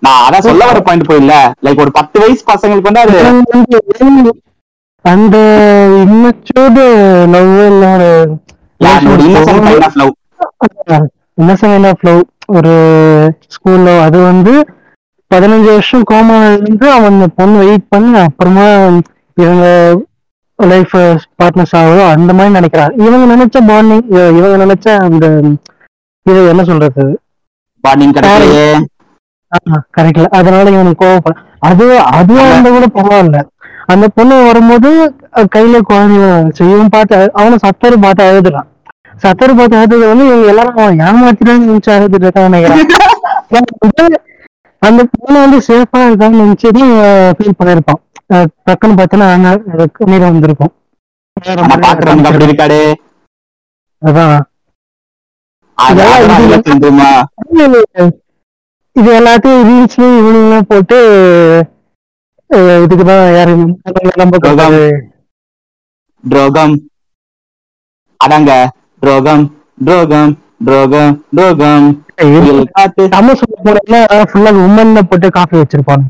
[0.03, 1.33] நான் அதான் சொல்ல வர பாயிண்ட் போயில்ல
[1.65, 4.33] லைக் ஒரு பத்து வயசு பசங்களுக்கு வந்து அது
[5.05, 5.37] அந்த
[6.03, 6.83] இம்மெச்சூர்டு
[7.33, 8.09] லவ் இல்ல ஒரு
[9.21, 9.65] இன்னசென்ட்
[11.63, 12.21] கைண்ட் ஆஃப் லவ்
[12.55, 12.73] ஒரு
[13.55, 14.53] ஸ்கூல்ல அது வந்து
[15.31, 18.65] பதினஞ்சு வருஷம் கோமால இருந்து அவன் பொண்ணு வெயிட் பண்ணி அப்புறமா
[19.37, 19.65] இவங்க
[20.59, 20.95] லைஃப்
[21.39, 24.03] பார்ட்னர்ஸ் ஆகுதோ அந்த மாதிரி நினைக்கிறான் இவங்க நினைச்ச பாண்டிங்
[24.37, 25.25] இவங்க நினைச்ச அந்த
[26.25, 27.05] இது என்ன சொல்றது?
[29.95, 31.33] கரெக்ட்ல அதனால இவனுக்கு கோவப்பட
[31.67, 31.85] அது
[32.17, 33.39] அதுவா இருந்தா கூட பரவாயில்ல.
[33.91, 34.89] அந்த பொண்ணு வரும்போது
[35.55, 36.27] கையில குழந்தைய
[36.59, 38.67] செய்யவும் பார்த்து அவனை சத்தரு பார்த்து அழுதுறான்.
[39.23, 42.61] சத்தரு பார்த்து அழுது வந்து இவங்க எல்லாரும் ஏமாத்திட்டான்னு நினைச்சு அழுதுட்டு இருக்கான்னு
[44.81, 46.81] அந்த பொண்ணு வந்து சேஃபா இருக்கான்னு நினைச்சுட்டு
[47.35, 47.99] ஃபீல் பண்ணிருப்பான்
[48.33, 49.31] டக்குன்னு பார்த்தோன்னா
[50.05, 50.73] நீர் வந்திருக்கும்.
[52.23, 52.93] அப்படி இருக்காடு.
[54.05, 54.39] அதான்.
[58.99, 60.97] இது- எல்லாத்தையும் ரீல்ஸ்லயும் இவனுங்களாம் போட்டு
[62.53, 63.79] அஹ் இதுக்குதான் யாரு
[66.29, 66.89] துரோகம்.
[68.25, 68.67] அதாங்க
[68.99, 72.05] துரோகம் துரோகம் துரோகம் துரோகம்
[73.09, 76.03] தமிழ் சொல்ல போனா ஃபுல்லா உமன்ல போட்டு காஃபி வச்சிருப்பாங்க.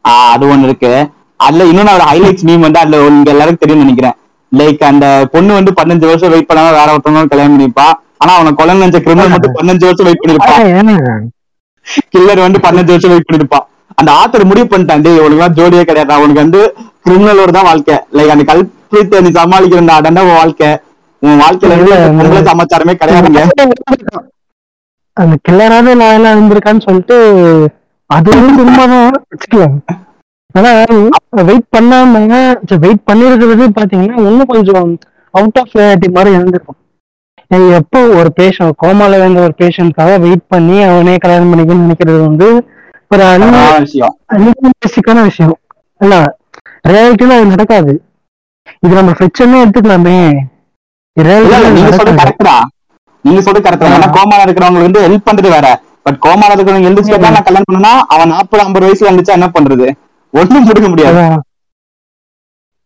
[0.00, 1.10] அது ஒண்ணு இருக்கு.
[1.40, 4.16] அதுல இன்னொன்னு ஹைலைட்ஸ் மீம் வந்து அதுல உங்க எல்லாரும் தெரியும் நினைக்கிறேன்.
[4.52, 7.86] லைக் அந்த பொண்ணு வந்து பதினஞ்சு வருஷம் வெயிட் பண்ணாம வேற ஒருத்தவங்க கல்யாணம் பண்ணிப்பா
[8.22, 11.24] ஆனா அவனை கொலை நினைச்ச கிரிமினல் மட்டும் பதினஞ்சு வருஷம் வெயிட் பண்ணிருப்பான்
[12.12, 13.66] கில்லர் வந்து பதினஞ்சு வருஷம் வெயிட் பண்ணிருப்பான்
[14.00, 16.12] அந்த ஆத்தர் முடிவு பண்ணிட்டான் டேய் உனக்கு ஜோடியே கிடையாது.
[16.16, 16.60] அவனுக்கு வந்து
[17.06, 17.96] கிரிமினலோட தான் வாழ்க்கை.
[18.16, 20.70] லைக் அந்த கல்பிரித்தை நீ சமாளிக்கிற அதான் உன் வாழ்க்கை.
[21.22, 23.42] உன் வாழ்க்கையில சமாச்சாரமே கிடையாதுங்க.
[25.16, 27.16] அந்த கில்லராவது லாயலா இருந்திருக்கான்னு சொல்லிட்டு
[28.10, 29.76] அது வந்து உண்மைதான் வச்சுக்கலாம்
[30.54, 30.70] ஆனா
[31.48, 32.20] வெயிட் பண்ணாம
[32.84, 34.88] வெயிட் பண்ணிருக்கிறது பாத்தீங்கன்னா இன்னும் கொஞ்சம்
[35.34, 36.78] அவுட் ஆஃப் ரியாலிட்டி மாதிரி இருந்திருக்கும்.
[37.78, 42.48] எப்போ ஒரு பேஷண்ட் கோமால இருந்த ஒரு பேஷண்ட்காக வெயிட் பண்ணி அவனே கல்யாணம் பண்ணிக்கணும்னு நினைக்கிறது வந்து
[43.12, 45.56] ஒரு தவறான விஷயம்.
[46.00, 46.14] இல்ல
[46.90, 47.92] ரியாலிட்டியில அது நடக்காது.
[48.84, 50.16] இது நம்ம ஃபிக்ஷனே எடுத்துக்கலாமே.
[51.76, 52.48] நீங்க சொல்றது கரெக்ட்
[53.24, 55.66] நீங்க சொல்றது கரெக்ட் ஏன்னா கோமால இருக்கிறவங்களுக்கு வந்து ஹெல்ப் பண்றது வேற.
[56.06, 59.86] பட் கோமால இருக்கிறவங்க எழுந்துச்சு நான் கல்யாணம் பண்ணா அவன் நாற்பது ஐம்பது வயசுல இருந்துச்சா என்ன பண்றது?
[60.34, 61.22] ஒண்ணும் முடிக்க முடியாது.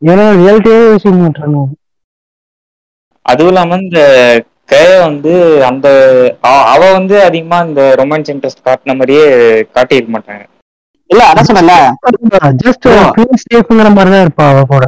[0.02, 1.61] ஏன்னா ரியாலிட்டியே யோசிக்க மாட்டாங்க
[3.26, 4.00] அதுவும் இல்லாம இந்த
[4.67, 5.33] கய வந்து
[5.64, 5.88] அந்த
[6.40, 9.25] அவ- அவ வந்து அதிகமா இந்த ரொமான்ஸ் இன்ட்ரெஸ்ட் காட்டின மாதிரியே
[9.75, 10.45] காட்டியிருக்க மாட்டாங்க.
[11.11, 11.75] இல்ல அதான் சொன்னல
[12.62, 12.87] ஜஸ்ட்
[13.45, 14.87] சேஃப்ங்கிற மாதிரி தான் இருப்பா அவ கூட.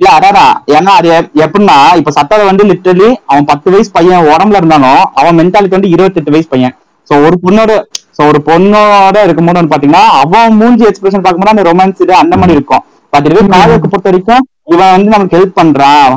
[0.00, 0.38] இல்ல அதான்
[0.74, 5.38] ஏன்னா அது எப்- எப்படின்னா இப்ப சட்டரை வந்து லிட்டரலி அவன் பத்து வயசு பையன் உடம்புல இருந்தாலும் அவன்
[5.38, 6.74] மென்டாலிட்டி வந்து இருபத்தெட்டு வயசு பையன்.
[7.10, 7.72] சோ ஒரு பொண்ணோட
[8.16, 12.56] சோ ஒரு பொண்ணோட இருக்கும்போது வந்து பாத்தீங்கன்னா அவன் மூஞ்சி எக்ஸ்பிரஷன் பார்க்கும்போது அந்த ரொமான்ஸ் இது அந்த மாதிரி
[12.58, 12.84] இருக்கும்.
[13.12, 16.12] பட் இதுவே காதலுக்கு பொறுத்த வரைக்கும் இவன் வந்து நமக்கு ஹெல்ப் பண்றான்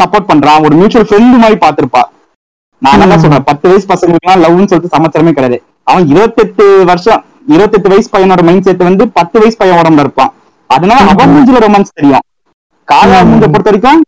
[0.00, 2.02] சப்போர்ட் பண்றான் ஒரு மியூச்சுவல் ஃப்ரெண்டு மாதிரி பாத்திருப்பா
[2.82, 5.58] நான் என்ன சொல்றேன் பத்து வயசு பசங்களுக்குலாம் லவ்னு சொல்லிட்டு சமாச்சாரமே கிடையாது.
[5.90, 7.22] அவன் இருபத்தெட்டு வருஷம்
[7.54, 10.32] இருபத்தெட்டு வயசு பையனோட மைண்ட் செட் வந்து பத்து வயசு பையன் உடம்புல இருப்பான்.
[10.70, 12.24] அதனால அவன் மூஞ்சில ரொமான்ஸ் தெரியும்.
[12.88, 14.00] காயா மூஞ்ச பொறுத்த வரைக்கும்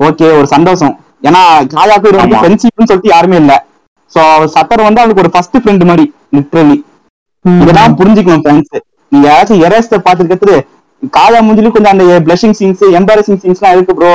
[0.00, 0.94] ஓகே ஒரு சந்தோஷம்.
[1.28, 1.42] ஏன்னா
[1.74, 2.10] காயாக்கு.
[2.42, 3.54] ஃப்ரெண்ட்ஷிப்னு சொல்லிட்டு யாருமே இல்ல.
[4.14, 4.22] சோ
[4.54, 6.04] சத்தர் வந்து அவனுக்கு ஒரு ஃபர்ஸ்ட் ஃப்ரெண்ட் மாதிரி
[6.36, 6.78] லிட்ரலி
[7.44, 8.74] இதெல்லாம் புரிஞ்சுக்கணும் ஃப்ரெண்ட்ஸ்
[9.12, 10.56] நீங்க யாராச்சும் எரேஸ்ட பாத்துருக்கிறது
[11.12, 14.10] காயா மூஞ்சிலும் கொஞ்சம் அந்த பிளஷிங் சீன்ஸ் எம்பாரசிங் சீன்ஸ் எல்லாம் இருக்கு ப்ரோ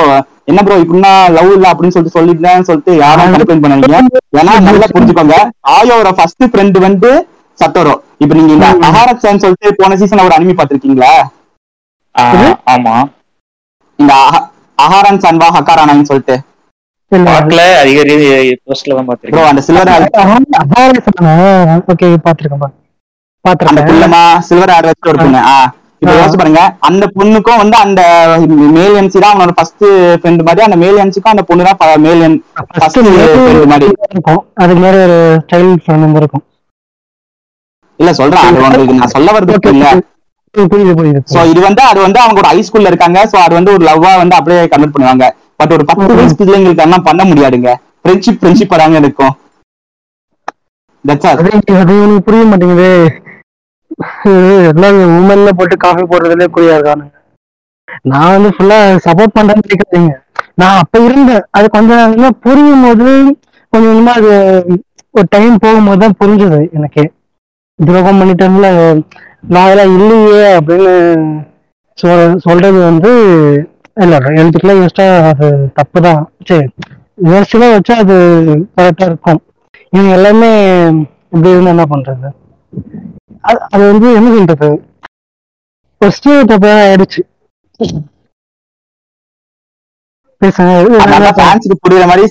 [0.46, 3.98] என்ன ப்ரோ இப்படின்னா லவ் இல்ல அப்படின்னு சொல்லிட்டு சொல்லிட்டேன்னு சொல்லிட்டு யாரும் கம்ப்ளைண்ட் பண்ணாதீங்க.
[4.38, 5.36] ஏன்னா நல்லா புரிஞ்சுக்கோங்க.
[5.68, 7.10] காயோட ஃபர்ஸ்ட் ஃப்ரெண்ட் வந்து
[7.58, 7.92] சத்தோரோ.
[8.18, 11.12] இப்ப நீங்க இந்த அஹாரச்சான்னு சொல்லிட்டு போன சீசன் ஒரு அனிமி பாத்திருக்கீங்களா
[12.66, 12.94] ஆமா.
[13.98, 14.44] இந்த அஹ-
[14.78, 16.36] அஹாரன் சன்வா ஹக்காரானான்னு சொல்லிட்டு.
[17.12, 17.98] பார்க்கல அதிக
[18.68, 19.90] போஸ்ட்ல தான் ப்ரோ பாத்திருக்கேன் அந்த சில்வர்
[21.92, 22.68] ஓகே பாத்துருக்கேன் அந்த
[23.44, 25.42] பாத்துருக்கேன் புள்ளமா சில்வர் ஹேர் வச்சு ஒரு பொண்ணு.
[26.02, 26.12] இப்ப.
[26.16, 26.60] யோசிச்சு பாருங்க.
[26.88, 28.00] அந்த பொண்ணுக்கும் வந்து அந்த
[28.76, 29.84] மேல் என்சி தான் அவனோட ஃபர்ஸ்ட்
[30.20, 32.22] ஃப்ரெண்ட் மாதிரி அந்த மேல் என்சிக்கும் அந்த பொண்ணு தான் மேல்
[32.72, 33.88] ஃபர்ஸ்ட் ஃப்ரெண்ட் மாதிரி.
[34.10, 34.42] இருக்கும்.
[34.62, 35.16] அதுக்கு மேல ஒரு
[35.52, 36.44] சைல்ட் ஃப்ரெண்ட் இருக்கும்.
[37.98, 38.44] இல்ல சொல்றேன்.
[38.44, 39.88] அது உங்களுக்கு நான் சொல்ல வர்றது Okay, இல்ல
[40.70, 43.18] புரியுது புரியுது சோ இது வந்து அது வந்து அவங்க ஒரு ஹை ஸ்கூல்ல இருக்காங்க.
[43.32, 45.24] சோ அது வந்து ஒரு லவ்வா வந்து அப்படியே கன்வெர்ட் பண்ணுவாங்க.
[45.60, 47.70] பட் ஒரு பத்து வயசு பிள்ளைங்களுக்கு எல்லாம் பண்ண முடியாதுங்க.
[48.00, 49.34] ஃப்ரெண்ட்ஷிப் ஃப்ரெண்ட்ஷிப் தாங்க இருக்கும்
[51.74, 51.94] அது
[52.26, 52.90] புரிய மாட்டேங்குது.
[54.70, 57.14] எல்லாம் உமன்ல போட்டு காஃபி போடுறதுல குறியா இருக்கானுங்க
[58.10, 60.12] நான் வந்து ஃபுல்லா சப்போர்ட் பண்றேன்னு கேட்காதீங்க
[60.60, 61.44] நான் அப்ப இருந்தேன்.
[61.56, 63.06] அது கொஞ்ச நாள் புரியும் போது
[63.72, 64.30] கொஞ்சம் கொஞ்சமா அது
[65.14, 67.04] ஒரு டைம் போகும்போது தான் புரிஞ்சது எனக்கு.
[67.78, 68.68] துரோகம் பண்ணிட்டேன்ல
[69.50, 70.94] நான் அதெல்லாம் இல்லையே அப்படின்னு
[72.44, 73.10] சொல்றது வந்து
[73.98, 76.66] இல்ல எழுத்துக்குலாம் யோசிச்சா அது தப்பு தான் சரி
[77.28, 78.16] யோசிச்சுலாம் வச்சா அது
[78.76, 79.40] கரெக்டா இருக்கும்.
[79.92, 80.50] இவங்க எல்லாமே
[81.32, 82.28] இப்படி இருந்தா என்ன பண்றது?
[83.44, 84.68] அது- வந்து என்ன சொல்றது?
[86.00, 87.22] ஒரு ஸ்டேட் ஆயிடுச்சு.
[91.82, 92.24] புரியுற மாதிரி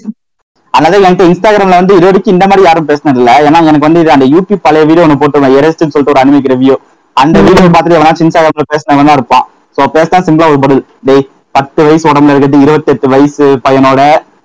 [0.74, 4.26] அதனால என்கிட்ட இன்ஸ்டாகிராம்ல வந்து இது வரைக்கும் இந்த மாதிரி யாரும் பேசினது இல்ல ஏன்னா எனக்கு வந்து அந்த
[4.34, 6.76] யூடியூப் பழைய வீடியோ ஒன்று போட்டுருவேன் எரஸ்ட்னு சொல்லிட்டு ஒரு அனிமிக் ரிவ்யூ
[7.18, 9.46] அந்த வீடியோ பார்த்துட்டு எவனாச்சும் இன்ஸ்டாகிராம்ல பேசினவன் தான் இருப்பான்.
[9.78, 10.84] சோ பேசினா சிம்பிளா ஒரு பதில்.
[11.04, 11.24] டேய்
[11.58, 14.02] பத்து வயசு உடம்புல இருக்கிறது இருபத்தெட்டு வயசு பையனோட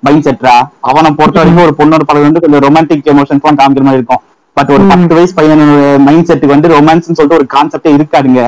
[0.07, 0.55] மைண்ட் செட்ரா
[0.91, 4.23] அவனை பொறுத்த வரைக்கும் ஒரு பொண்ணோட பழகு வந்து கொஞ்சம் ரொமான்டிக் எமோஷன்ஸ் எல்லாம் காமிக்கிற மாதிரி இருக்கும்.
[4.57, 8.43] பட் ஒரு பத்து வயசு பையனோட மைண்ட் செட்டுக்கு வந்து ரொமான்ஸ்னு சொல்லிட்டு ஒரு கான்செப்டே இருக்காதுங்க.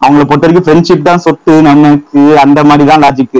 [0.00, 3.38] அவங்கள பொறுத்த வரைக்கும் ஃப்ரெண்ட்ஷிப் தான் சொத்து நமக்கு அந்த மாதிரி தான் லாஜிக்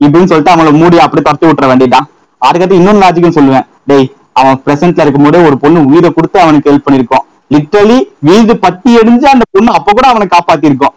[0.00, 2.06] இப்படின்னு சொல்லிட்டு அவங்கள மூடி அப்படி தட்டி விட்டுற வேண்டியதான்
[2.42, 3.66] அதுக்கடுத்து இன்னொன்னு லாஜிக்கும் சொல்லுவேன்.
[3.90, 4.08] டேய்
[4.40, 9.44] அவன் பிரசன்ட்ல இருக்கும்போது ஒரு பொண்ணு உயிரை கொடுத்து அவனுக்கு ஹெல்ப் பண்ணிருக்கோம் லிட்டரலி வீடு பத்தி எரிஞ்சு அந்த
[9.56, 10.94] பொண்ணு அப்ப கூட அவனை காப்பாத்திருக்கோம்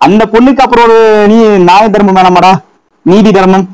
[0.00, 0.98] அந்த பொண்ணுக்கு அப்புறம் ஒரு
[1.30, 2.52] நீ நியாய தர்மம் வேணாமாடா?
[3.06, 3.66] நீதி தர்மம்.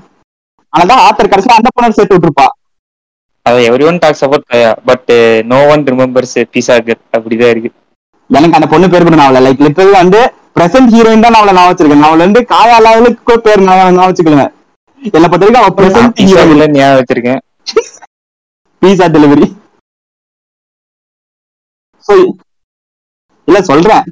[0.73, 2.47] ஆனாதான் ஆத்தர் கடைசியில அந்த பொண்ணை சேர்த்து விட்டுருப்பா.
[3.47, 3.59] அது
[3.91, 4.47] everyone talks about
[4.89, 5.11] but
[5.51, 7.71] no one remembers பிசாகர் அப்படிதான் இருக்கு.
[8.31, 10.21] எனக்கு அந்த பொண்ணு பேர் கூட நான் லைக் லிட்டரலி வந்து
[10.57, 12.05] பிரசன்ட் ஹீரோயின் தான் அவளை நான் வச்சிருக்கேன்.
[12.05, 14.47] நான் வந்து காயா லெவலுக்கு பேர் நான் நான் வச்சுக்கல
[15.03, 17.41] என்னை பொறுத்த வரைக்கும் அவ பிரசன்ட் ஹீரோயின் ஞாபகம் வச்சிருக்கேன்.
[18.83, 19.47] பீஸா டெலிவரி
[23.49, 24.05] இல்ல சொல்றேன்.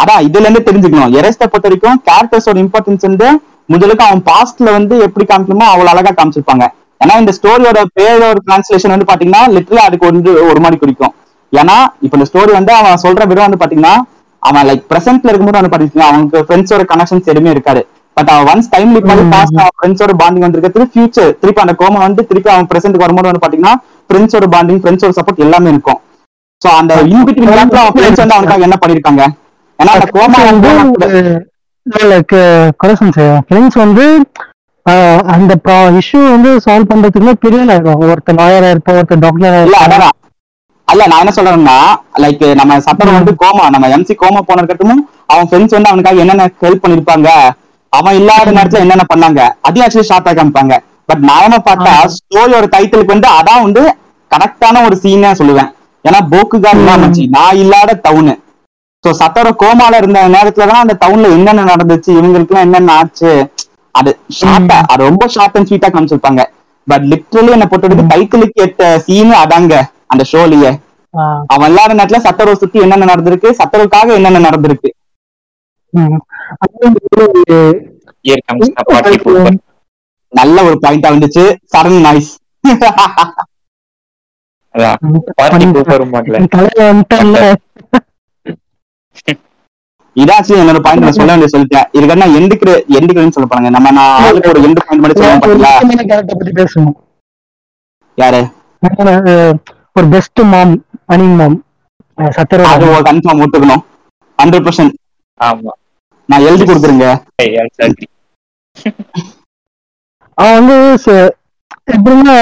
[0.00, 1.12] அதான் இதுல இருந்து தெரிஞ்சுக்கணும்.
[1.18, 3.28] எரேஸ்ட பொறுத்த வரைக்கும் கேரக்டர்ஸோட இம்பார்ட்டன்ஸ் வந்து
[3.72, 6.64] முதலுக்கு அவன் பாஸ்ட்ல வந்து எப்படி காமிக்கணுமோ அவ்வளவு அழகா காமிச்சிருப்பாங்க.
[7.02, 11.14] ஏன்னா இந்த ஸ்டோரியோட பேரோட டிரான்ஸ்லேஷன் வந்து பாத்தீங்கன்னா லிட்டரலி அதுக்கு வந்து ஒரு மாதிரி குறிக்கும்.
[11.52, 13.94] ஏன்னா இப்ப இந்த ஸ்டோரி வந்து அவன் சொல்ற விதம் வந்து பாத்தீங்கன்னா
[14.42, 17.82] அவன் லைக் பிரசன்ட்ல இருக்கும்போது வந்து பாத்தீங்கன்னா அவனுக்கு ஃப்ரெண்ட்ஸோட கனெக்ஷன்ஸ் எதுவுமே இருக்காது.
[18.16, 22.22] பட் அவன் ஒன்ஸ் டைம் போது பாஸ்ட் அவன் ஃப்ரெண்ட்ஸோட பாண்டிங் வந்திருக்கிறது ஃபியூச்சர் திருப்பி அந்த கோமம் வந்து
[22.30, 23.74] திருப்பி அவன் பிரசன்ட் வரும்போது வந்து பாத்தீங்கன்னா
[24.10, 25.98] ஃப்ரெண்ட்ஸோட பாண்டிங் ஃப்ரெண்ட்ஸோட சப்போர்ட் எல்லாமே இருக்கும்.
[26.62, 29.24] சோ அந்த இன்பிட்வீன் கேப்ல அவன் ஃப்ரெண்ட்ஸ் வந்து அவனுக்காக என்ன பண்ணிருக்காங்க?
[29.78, 30.70] ஏன்னா கோமா வந்து
[32.10, 32.36] லைக்
[32.82, 33.14] கொலசன்
[33.46, 34.04] ஃப்ரெண்ட்ஸ் வந்து
[35.34, 35.52] அந்த
[36.00, 40.14] இஷ்யூ வந்து சால்வ் பண்றதுக்குமே பெரிய ஆயிடும் ஒருத்தர் லாயரா இருப்பான் ஒருத்தர் டாக்டரா அதான்
[40.88, 41.76] அல்ல நான் என்ன சொல்றேன்னா
[42.22, 45.00] லைக் நம்ம சத்தரம் வந்து கோமா நம்ம எம்சி கோமா போன இருக்கட்டும்
[45.32, 47.28] அவன் ஃப்ரெண்ட்ஸ் வந்து அவனுக்காக என்னென்ன ஹெல்ப் பண்ணிருப்பாங்க
[47.92, 50.74] அவன் இல்லாத நேரத்துல என்னென்ன பண்ணாங்க அதையும் ஆக்சுவலி ஷார்ட்டா காமிப்பாங்க.
[51.08, 53.82] பட் நாயமா பார்த்தா ஸ்டோரியோட டைட்டிலுக்கு வந்து அதான் வந்து
[54.30, 55.70] கரெக்டான ஒரு சீனே சொல்லுவேன்.
[56.04, 56.82] ஏன்னா போக்குகார்
[57.36, 58.34] நான் இல்லாத டவுனு
[59.06, 63.32] சோ சத்தர கோமால இருந்த நேரத்துலதான் அந்த டவுன்ல என்னென்ன நடந்துச்சு இவங்களுக்கு எல்லாம் என்னென்ன ஆச்சு?
[63.94, 66.42] அது ஷார்ட்டா அது ரொம்ப ஷார்ட் அண்ட் ஸ்வீட்டா காமிச்சிருப்பாங்க.
[66.88, 69.74] பட் லிட்ரலி என்ன பொறுத்தவரைக்கும் டைட்டிலுக்கு ஏற்ற சீனு அதாங்க
[70.12, 70.72] அந்த ஷோலயே
[71.54, 74.90] அவன் இல்லாத நேரத்துல சத்தரவை சுத்தி என்னென்ன நடந்திருக்கு சத்தரவுக்காக என்னென்ன நடந்திருக்கு.
[80.32, 81.44] நல்ல ஒரு பாயிண்டா வந்துச்சு.
[81.74, 82.32] சடன் நாய்ஸ்
[90.22, 91.88] இதாச்சும் என்னோட பாயிண்ட் நான் சொல்ல வேண்டிய சொல்லிட்டேன்.
[91.96, 93.70] இதுக்கு என்ன எண்டுக்கு எண்டுக்குன்னு சொல்ல போறாங்க.
[93.76, 96.96] நம்ம நான் ஆளுக்கு ஒரு எண்டு பாயிண்ட் மட்டும் ஒரு பாத்தீங்களா பத்தி பேசணும்.
[98.22, 98.40] யாரு?
[99.98, 100.74] ஒரு பெஸ்ட் மாம்
[101.14, 101.56] அனிங் மாம்
[102.20, 102.86] அது சத்யராஜ்.
[102.94, 103.82] ஒரு கன்ஃபார்ம் ஒத்துக்கணும்.
[104.42, 104.94] ஹண்ட்ரட் பர்சன்ட்
[105.40, 105.72] ஆமா.
[106.28, 107.06] நான் எழுதி கொடுத்துருங்க.
[110.38, 110.76] அவன் வந்து
[111.94, 112.36] எப்படின்னா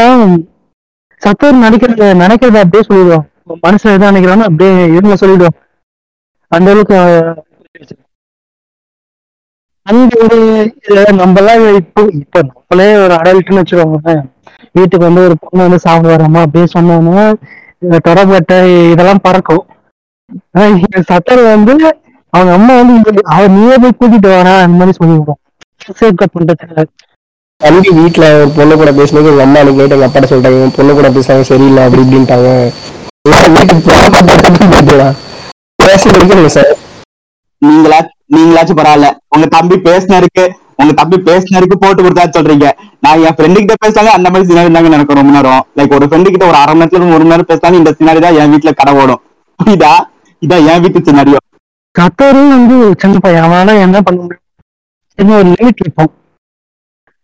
[1.22, 3.26] சத்தர் நடிக்கிறத நினைக்கிறத அப்படியே சொல்லிடுவான்.
[3.66, 5.58] மனசுல எதாவது நினைக்கிறானோ அப்படியே இவங்க சொல்லிடுவான்.
[6.56, 6.96] அந்த அளவுக்கு
[9.86, 10.36] அந்த ஒரு
[10.78, 14.12] இதுல நம்ம எல்லாம் இப்போ இப்ப நம்மளே ஒரு அடல்ட்னு வச்சுக்கோங்க
[14.76, 17.24] வீட்டுக்கு வந்து ஒரு பொண்ணு வந்து சாப்பிட வரமா அப்படின்னு சொன்னோம்னா
[17.82, 18.52] இந்த தொடர்பட்ட
[18.92, 19.64] இதெல்லாம் பறக்கும்.
[20.52, 20.66] ஆனா
[21.10, 21.74] சத்தர் வந்து
[22.32, 22.94] அவங்க அம்மா வந்து
[23.34, 25.40] அவர் நீயே போய் கூட்டிட்டு வரா அந்த மாதிரி சொல்லிவிடும்
[25.92, 26.84] சேஃப் கட் பண்றதுக்கு.
[27.60, 31.44] தம்பி வீட்டுல ஒரு பொண்ணு கூட பேசினது எங்க அம்மா அன்னைக்கு எங்க அப்பாட்ட சொல்லிட்டாங்க பொண்ணு கூட பேசுறாங்க
[31.50, 32.48] சரியில்லை அப்படி இப்படின்ட்டாங்க.
[33.54, 33.82] வீட்டுக்கு
[34.68, 35.14] போகலாம்
[35.78, 36.02] பேச
[36.56, 36.72] சார்.
[37.68, 37.98] நீங்களா
[38.34, 39.08] நீங்களாச்சும் பரவாயில்ல.
[39.34, 40.44] உங்க தம்பி பேசினருக்கு
[40.80, 42.68] உங்க தம்பி பேசினருக்கு போட்டு கொடுத்தா சொல்றீங்க.
[43.04, 45.62] நான் என் ஃப்ரெண்டு கிட்ட பேசாங்க அந்த மாதிரி சினாரி தாங்க எனக்கு ரொம்ப நேரம்.
[45.78, 48.38] லைக் ஒரு ஃப்ரெண்டு கிட்ட ஒரு அரை மணி நேரத்துல ஒரு மணி நேரம் பேசினாலும் இந்த சினாரி தான்
[48.42, 49.20] என் வீட்டுல கடை ஓடும்.
[49.60, 49.92] இதா
[50.42, 51.40] இதான் என் வீட்டு சினாரியோ
[51.94, 53.44] கத்தரும் வந்து சின்ன பையன்.
[53.46, 54.44] அவனால என்ன பண்ண முடியும்?
[55.18, 56.12] இன்னும் ஒரு லிமிட் இருக்கும்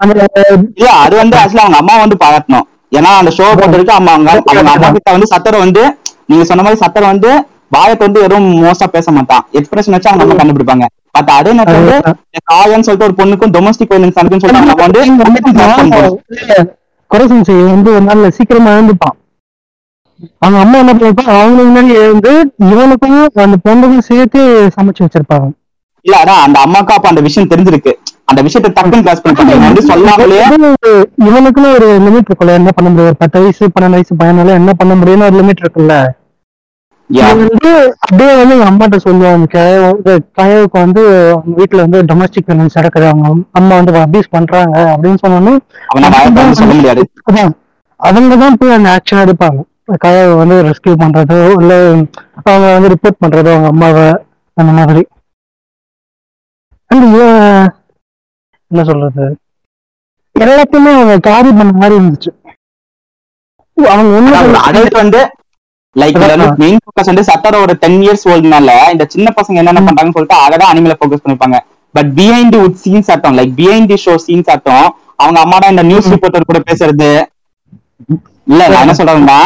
[0.01, 2.67] இல்ல அது வந்து ஆக்சுவலா அவங்க அம்மா வந்து பாராட்டணும்.
[2.99, 5.83] ஏன்னா அந்த ஷோ வரைக்கும் அம்மா அவங்க அவங்க அம்மா கிட்ட வந்து சத்தரை வந்து
[6.31, 7.31] நீங்க சொன்ன மாதிரி சத்தரை வந்து
[7.77, 9.45] வாயத்தை வந்து எதுவும் மோஸ்டா பேச மாட்டான்.
[9.59, 10.87] எக்ஸ்பிரஷன் வச்சு அவங்க கண்டுபிடிப்பாங்க.
[11.17, 12.13] பட் அதே நேரத்துல
[12.51, 16.03] காயன்னு சொல்லிட்டு ஒரு பொண்ணுக்கும் டொமஸ்டிக் வயலன்ஸ் நடக்குன்னு சொல்லிட்டு அவங்க
[17.11, 19.17] குறைசன் செய்ய வந்து ஒரு நாள்ல சீக்கிரமா எழுந்துப்பான்.
[20.43, 22.33] அவங்க அம்மா என்ன பண்ணிருப்பாங்க அவங்களுக்கு முன்னாடி எழுந்து
[22.73, 24.41] இவனுக்கும் அந்த பொண்ணுக்கும் சேர்த்து
[24.77, 25.49] சமைச்சு வச்சிருப்பாங்க.
[26.07, 27.93] இல்ல அதான் அந்த அம்மாக்கு அப்ப அந்த விஷயம் தெரிஞ்சிருக்கு.
[28.31, 30.39] அந்த விஷயத்தை டக்குன்னு கிளாஸ் பண்ணிட்டாங்க இவங்க வந்து சொல்லாமலே.
[31.29, 33.11] இவனுக்குன்னு ஒரு லிமிட் இருக்குல்ல என்ன பண்ண முடியும்?
[33.13, 35.97] ஒரு பத்து வயசு பன்னெண்டு வயசு பையனால என்ன பண்ண முடியும்னு ஒரு லிமிட் இருக்குல்ல
[37.11, 37.71] வந்து
[38.05, 39.47] அப்படியே வந்து எங்க அம்மாட்ட சொல்லுவாங்க
[40.37, 45.55] கயவுக்கு வந்து அவங்க வீட்டுல வந்து டொமஸ்டிக் வயலன்ஸ் நடக்குது அவங்க அம்மா வந்து அபியூஸ் பண்றாங்க அப்படின்னு சொன்னோன்னே.
[48.01, 49.59] அவங்க தான் போய் அந்த ஆக்ஷன் எடுப்பாங்க.
[50.05, 51.73] கயவை வந்து ரெஸ்கியூ பண்றதோ இல்ல
[52.45, 54.07] அவங்க வந்து ரிப்போர்ட் பண்றதோ அவங்க அம்மாவை
[54.57, 55.03] அந்த மாதிரி.
[58.71, 59.27] என்ன சொல்றது?
[60.37, 62.31] எல்லாத்தையுமே அவங்க கேரி பண்ண மாதிரி இருந்துச்சு.
[63.77, 65.21] அவங்க ஒண்ணு அடல்ட் வந்து
[65.97, 66.17] லைக்
[66.61, 70.97] மெயின் ஃபோக்கஸ் வந்து சட்டரோட டென் இயர்ஸ் ஓல்டுனால இந்த சின்ன பசங்க என்னென்ன பண்றாங்கன்னு சொல்லிட்டு அதான் அனிமல
[70.99, 71.59] ஃபோக்கஸ் பண்ணிருப்பாங்க
[71.95, 74.87] பட் பிஹைண்ட் வுட் scenes atom like behind the show scenes ஆட்டம்
[75.19, 77.09] அவங்க அம்மாடா இந்த நியூஸ் ரிப்போர்ட்டர் கூட பேசுறது.
[78.47, 79.39] இல்ல நான் என்ன சொல்றேன்னா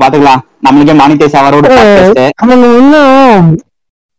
[0.00, 1.66] பாத்துக்கலாம் நம்மளுக்கே மானிட்டைஸ் அவரோட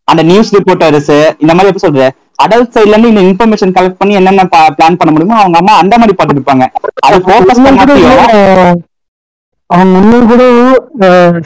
[0.07, 1.11] அந்த நியூஸ் ரிப்போர்ட்டர்ஸ்
[1.43, 2.07] இந்த மாதிரி எப்படி சொல்றது
[2.39, 4.45] அடல்ட் சைட்ல இருந்து இந்த இன்ஃபர்மேஷன் கலெக்ட் பண்ணி என்னென்ன
[4.77, 6.67] பிளான் பண்ண முடியுமோ அவங்க அம்மா அந்த மாதிரி பார்த்துட்டு இருப்பாங்க
[7.07, 7.61] அது ஃபோக்கஸ்
[9.69, 10.43] அவங்க இன்னும் கூட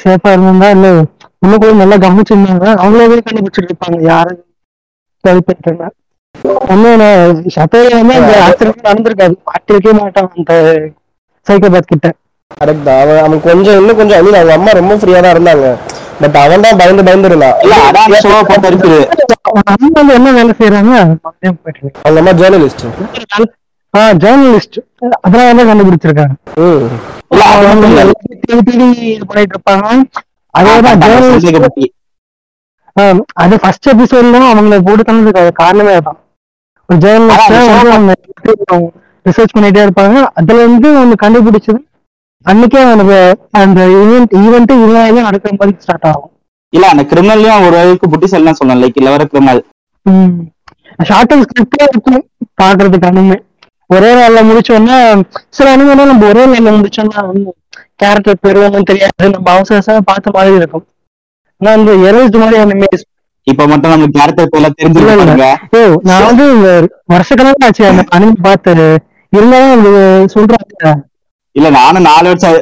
[0.03, 0.87] சேஃபா இருந்தா இல்ல
[1.43, 2.67] இன்னும் கூட நல்லா கவனிச்சிருந்தாங்க.
[2.81, 4.31] அவங்களாவே கண்டுபிடிச்சிட்டு இருப்பாங்க யாரு
[5.23, 5.83] சரி பண்ணிட்டாங்க.
[6.73, 7.03] ஒன்னும்
[7.57, 9.35] சத்தையில வந்து அந்த ஆச்சரியம் நடந்திருக்காது.
[9.49, 10.53] பாட்டிருக்கே மாட்டான் அந்த
[11.47, 12.07] சைக்கோபாத் கிட்ட.
[12.59, 15.67] கரெக்ட் அவன் அவன் கொஞ்சம் இன்னும் கொஞ்சம் ஐ மீன் அவங்க அம்மா ரொம்ப ஃப்ரீயா தான் இருந்தாங்க.
[16.21, 17.55] பட் அவன் தான் பயந்து பயந்து இருந்தான்.
[19.95, 20.93] அவங்க என்ன வேலை செய்யறாங்க.
[22.03, 22.83] அவங்க அம்மா ஜேர்னலிஸ்ட்
[23.93, 24.77] ஆ ஜேர்னலிஸ்ட்
[25.21, 26.33] அதெல்லாம் வந்து கண்டுபிடிச்சிருக்காங்க.
[29.29, 29.85] பண்ணிட்டு இருப்பாங்க.
[30.53, 31.85] அதே தான் அந்த ஜேர்னலிஸ்ட் சந்தேக பத்தி.
[32.95, 36.19] ஆஹ் அது ஃபர்ஸ்ட் எபிசோட்ல அவங்கள போட்டு தந்ததுக்கு காரணமே அதான்.
[36.89, 37.53] ஒரு ஜேர்னலிஸ்ட்
[39.25, 40.17] ரிசர்ச் பண்ணிட்டே இருப்பாங்க.
[40.39, 41.79] அதுல இருந்து அவங்க கண்டுபிடிச்சது
[42.51, 43.19] அன்னைக்கே அவனுக்கு
[43.61, 46.31] அந்த ஈவெண்ட் ஈவெண்ட் இவன் நடக்கிற மாதிரி ஸ்டார்ட் ஆகும்.
[46.73, 49.61] இல்ல அந்த கிரிமினல்லையும் ஒரு அளவுக்கு புத்திசாலி தான் சொல்லலாம் லைக் இல்ல வர கிரிமினல்
[51.09, 52.21] ஷார்ட் அண்ட் ஸ்கிரிப்டே இருக்கும்.
[52.61, 53.37] பாக்குறதுக்கு அனுமே
[53.89, 54.97] ஒரே நாள்ல முடிச்சோன்னா
[55.57, 57.21] சில அனுமே நம்ம ஒரே நாள்ல முடிச்சோம்னா
[58.01, 59.29] கேரக்டர் பெருவனும் தெரியாது.
[59.35, 60.85] நம்ம அவசர அவசரமா பார்த்த மாதிரி இருக்கும்.
[61.61, 63.03] ஆனா இந்த எரேஸ்ட் மாதிரி அனிமேஸ்
[63.47, 64.69] இப்ப மட்டும் நம்மளுக்கு கேரக்டர் இல்ல.
[64.79, 66.45] தெரிஞ்சிருக்காங்க ஓ நான் வந்து
[67.13, 68.87] வருஷ கணக்கு ஆச்சு அந்த அனிமே பார்த்து
[69.33, 70.91] இருந்தாலும் சொல்றாங்க.
[71.57, 72.57] இல்ல நானும் நாலு வருஷம்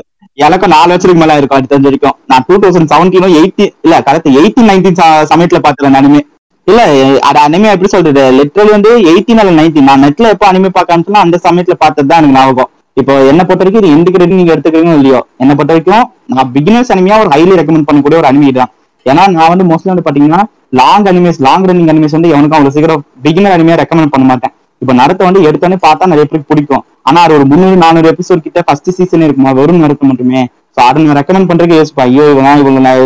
[0.45, 2.15] எனக்கும் நாலு வருஷத்துக்கு மேல இருக்கும் அது தெரிஞ்ச வரைக்கும்.
[2.31, 4.97] நான் டூ தௌசண்ட் செவன்டீனும் எயிட்டி இல்ல கரெக்ட் எயிட்டீன் நைன்டீன்
[5.31, 6.21] சமயத்துல பாத்துறேன் அனிமே
[6.67, 6.81] இல்ல
[7.29, 8.23] அது அனிமே எப்படி சொல்றது?
[8.37, 12.37] லிட்டரலி வந்து எயிட்டீன் அல்ல நைன்டீன் நான் நெட்ல எப்போ அனிமே பார்க்க அந்த சமயத்துல பார்த்தது தான் எனக்கு
[12.39, 12.69] ஞாபகம்.
[13.01, 16.03] இப்போ என்ன பொறுத்த வரைக்கும் இது எந்த கிரெடிட் நீங்க எடுத்துக்கிறீங்களோ இல்லையோ என்ன பொறுத்த வரைக்கும்
[16.35, 18.71] நான் பிகினர்ஸ் அனிமையா ஒரு ஹைலி ரெக்கமெண்ட் பண்ணக்கூடிய ஒரு அனிமே தான்
[19.05, 20.41] ஏன்னா நான் வந்து மோஸ்ட்லி வந்து பாத்தீங்கன்னா
[20.79, 24.53] long animes long running animes வந்து எவனுக்கும் அவ்வளவு சீக்கிரம் பிகினர் அனிமையா ரெக்கமெண்ட் பண்ண மாட்டேன்.
[24.81, 26.83] இப்போ நடத்த வந்து எடுத்தோன்னே பார்த்தா நிறைய பேருக்கு பிடிக்கும்.
[27.05, 29.51] ஆனா அது ஒரு முந்நூறு நானூறு எபிசோட் கிட்ட ஃபர்ஸ்ட் சீசன் இருக்குமா?
[29.59, 30.41] வெறும் நரத்து மட்டுமே.
[30.77, 33.01] சோ அதை நான் ரெக்கமெண்ட் பண்றதுக்கு யோசிப்பா ஐயோ இவங்க இவங்க நான்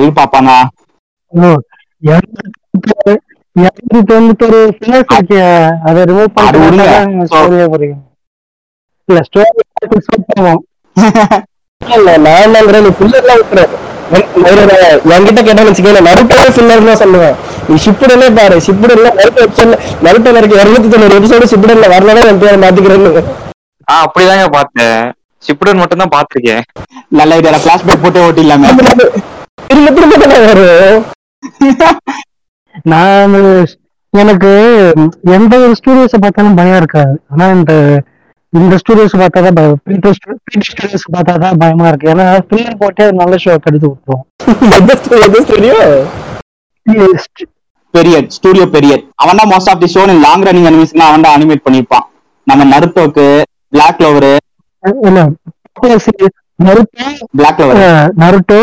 [12.98, 13.66] ஃபில்லர்லாம் விட்டுரு.
[15.16, 17.36] என்கிட்ட கேட்டா வச்சுக்கல நருட்டோட ஃபில்லர் தான் சொல்லுவேன்.
[17.68, 18.56] நீ ஷிப்புடனே பாரு.
[18.68, 20.56] ஷிப்புடன்ல நருட்டோ எபிசோட்ல நருட்டோல இருக்க.
[20.64, 23.24] இருநூத்தி தொண்ணூறு எபிசோடு ஷிப்புடன்ல வரலன்னா என் பேரை மாத்திக்கிறேன்னு.
[23.90, 25.00] ஆ அப்படிதாங்க பார்த்தேன்.
[25.44, 26.64] ஷிப்டன் மட்டும் தான் பாத்திருக்கேன்
[27.20, 28.70] நல்ல ஐடியா பிளாஷ்பேக் போட்டு ஓட்டிடலாமே.
[29.70, 31.00] திரும்ப திரும்ப வரும்?
[32.92, 33.36] நான்
[34.14, 34.52] எனக்கு
[35.38, 37.16] எந்த ஒரு ஸ்டூடியோஸை பார்த்தாலும் பயம் இருக்காது.
[37.32, 37.74] ஆனா இந்த
[38.54, 40.16] இந்த ஸ்டூடியோஸ் பார்த்தா தான் பயம் பீட்டர்
[40.70, 42.10] ஸ்டூடியோஸ் பார்த்தா தான் பயமா இருக்கு.
[42.14, 44.26] ஏன்னா ஃபில்லர் போட்டே நல்ல ஷோ கெடுத்து விட்டுரும்
[45.44, 45.78] ஸ்டுடியோ
[47.94, 51.66] பெரியட் ஸ்டூடியோ பெரியட் அவன் தான் most of the show long running animation அவன் தான் அனிமேட்
[51.66, 52.06] பண்ணிருப்பான்
[52.48, 53.26] நம்ம நருத்தோக்கு
[53.74, 54.34] பிளாக் லோவரு
[55.08, 55.20] இல்ல
[56.66, 57.08] Naruto
[57.40, 57.82] Black Clover
[58.22, 58.62] Naruto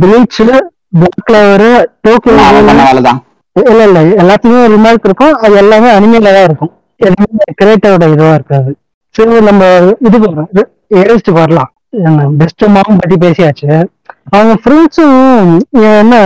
[0.00, 0.40] Bleach
[0.98, 1.68] Black Clover
[2.04, 2.34] Tokyo
[3.70, 5.34] இல்ல இல்ல எல்லாத்துலயுமே ரிமார்க் இருக்கும்.
[5.44, 6.72] அது எல்லாமே அனிமேல தான் இருக்கும்.
[7.08, 8.70] எல்லாமே கிரியேட்டரோட இதுவா இருக்காது.
[9.14, 9.70] சரி நம்ம
[10.08, 10.18] இது
[11.02, 11.70] ஏஸ்ட் வரலாம்.
[12.40, 13.68] பெஸ்ட் மாவும் பத்தி பேசியாச்சு.
[14.34, 15.16] அவங்க ஃப்ரெண்ட்ஸும்
[16.00, 16.20] என்ன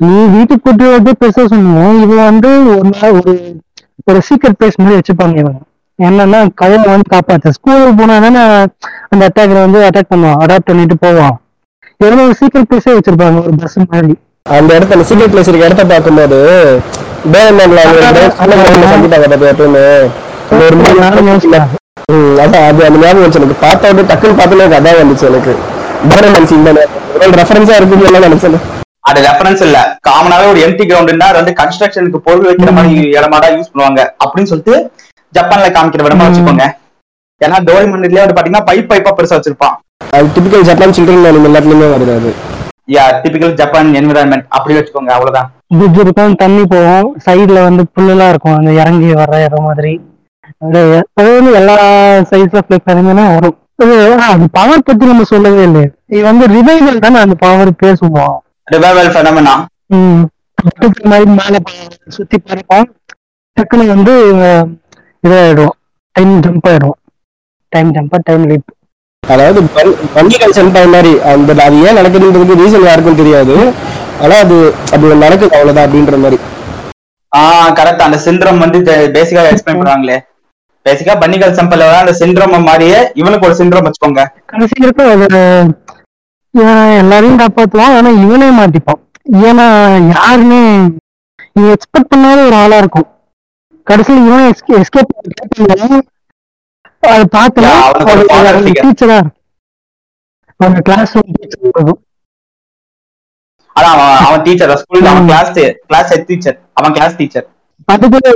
[0.00, 1.84] நீ வீட்டுக்கு கூட்டி வந்து பேச சொன்னீங்க.
[2.04, 3.32] இது வந்து ஒரு ஒரு
[4.08, 5.60] ஒரு சீக்கிரம் பிளேஸ் மாதிரி வச்சுப்பாங்க இவங்க.
[5.98, 7.54] என்னன்னா கதையை வந்து காப்பாத்து.
[7.56, 8.40] ஸ்கூலுக்கு போனா தானே
[9.12, 10.38] அந்த அட்டாக்கரை வந்து அட்டாக் பண்ணுவான்.
[10.44, 11.34] அடாப்ட் பண்ணிட்டு போவான்.
[12.00, 14.12] எவ்வளவு ஒரு சீக்கிரம் பிளேஸே வச்சிருப்பாங்க ஒரு பஸ் மாதிரி.
[14.46, 16.38] அந்த இடத்த அந்த சீக்கிரம் பிளேஸ் இருக்க இடத்த பார்க்கும்போது
[17.32, 17.80] பேரன்ல
[18.84, 19.84] சந்திட்டாங்க பாத்தியா எப்பயுமே
[20.50, 21.66] அந்த ஒரு மூணு
[22.12, 25.52] ம், அதான் அது அந்த ஞாபகம் வந்துச்சு எனக்கு பார்த்த உடனே டக்குன்னு பார்த்தோன்னே எனக்கு அதான் வந்துச்சு எனக்கு.
[26.10, 26.82] பேரன் சீன் தானே.
[27.16, 28.56] ஒரு ரெஃபரன்ஸா இருக்குன்னு எல்லாம் நினைச்சேன்.
[29.08, 29.78] அது ரெஃபரன்ஸ் இல்ல.
[30.08, 34.00] காமனாவே ஒரு எம்டி கிரவுண்ட்னா வந்து கன்ஸ்ட்ரக்ஷனுக்கு பொருள் வைக்கிற மாதிரி இடமா தான் யூஸ் பண்ணுவாங்க.
[34.24, 34.76] அப்படின்னு சொல்லிட்டு
[35.36, 36.66] ஜப்பான்ல காமிக்கிற விடமா வச்சுக்கோங்க.
[37.40, 39.76] ஏன்னா டோரிமன்லயே வந்து பாத்தீங்கன்னா பைப் பைப்பா பெருசா வச்சிருப்பான்.
[40.34, 42.30] டிபிக்கல் ஜப்பான் சில்ட்ரன் அனிமல் எல்லாத்துலயுமே வருது அது.
[42.94, 45.48] யா டிபிக்கல் ஜப்பான் என்விரான்மெண்ட் அப்படி வச்சுக்கோங்க அவ்வளவுதான்.
[45.78, 47.08] பிரிட்ஜ் இருக்கும் தண்ணி போகும்.
[47.26, 49.92] சைடுல வந்து புல்லுலாம் இருக்கும் அந்த இறங்கி வர்ற இடம் மாதிரி.
[50.66, 50.82] அது
[51.16, 51.74] வந்து எல்லா
[52.30, 53.56] சைஸ்ல ஃபிளிக் பண்ணிங்கன்னா வரும்.
[53.82, 53.96] அது
[54.28, 55.82] அது பவர் பத்தி நம்ம சொல்லவே இல்லை
[56.14, 58.36] இது வந்து ரிவைவல் தானே அந்த பவர் பேசுவோம்
[58.72, 59.54] ரிவைவல் ஃபெனமெனா
[59.96, 60.24] ம்
[61.10, 61.58] மாதிரி மேல
[62.16, 62.86] சுத்தி பறப்போம்
[63.56, 64.14] டக்குனு வந்து
[65.24, 65.74] இதாயிடும்.
[66.16, 66.96] டைம் ஜம்ப் ஆயிடும்.
[67.72, 68.68] டைம் ஜம்பா டைம் லீப்
[69.22, 69.60] அதாவது
[70.16, 73.56] வங்கிகள் சென்ட் மாதிரி அந்த அது ஏன் நடக்குதுன்றது ரீசன் யாருக்கும் தெரியாது.
[74.22, 74.56] ஆனா அது
[74.94, 76.38] அது நடக்குது அவ்வளவுதான் அப்படின்ற மாதிரி.
[77.32, 78.78] ஆஹ் கரெக்ட் அந்த சிண்ட்ரம் வந்து
[79.16, 80.18] பேசிக்கா எக்ஸ்பிளைன் பண்ணுவாங்களே
[80.86, 84.22] பேசிக்கா பன்னிகள் சம்பல்ல அந்த சிண்ட்ரம் மாதிரியே இவனுக்கு ஒரு சிண்ட்ரம் வச்சுக்கோங்க.
[84.46, 85.26] கடைசி இருக்கும் அது
[87.00, 89.00] எல்லாரையும் காப்பாத்துவான் ஆனா இவனே மாட்டிப்பான்.
[89.48, 89.66] ஏன்னா
[90.14, 90.60] யாருமே
[91.56, 93.08] இவன் எக்ஸ்பெக்ட் பண்ணாத ஒரு ஆளா இருக்கும்.
[93.88, 94.46] கடைசியில் இவன்
[94.78, 95.12] எஸ்கேப்
[97.08, 98.82] அது பார்த்தா Yeah, அவனுக்கு ஒரு father figure.
[98.84, 99.18] டீச்சரா
[100.60, 101.12] அவங்க கிளாஸ்
[103.76, 105.26] அதான் அவன் அவன் டீச்சர் ஸ்கூல்ல அவன்.
[105.28, 105.50] கிளாஸ்
[105.88, 107.46] கிளாஸ் டீச்சர் அவன் கிளாஸ் டீச்சர்
[107.88, 108.32] அதுக்குள்ள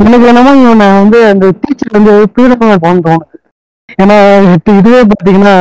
[0.00, 3.36] எனக்கு என்னமோ இவனை வந்து அந்த டீச்சர் வந்து பீடமா இருப்பான்னு தோணுது.
[3.98, 4.16] ஏன்னா
[4.72, 5.54] இதுவே பாத்தீங்கன்னா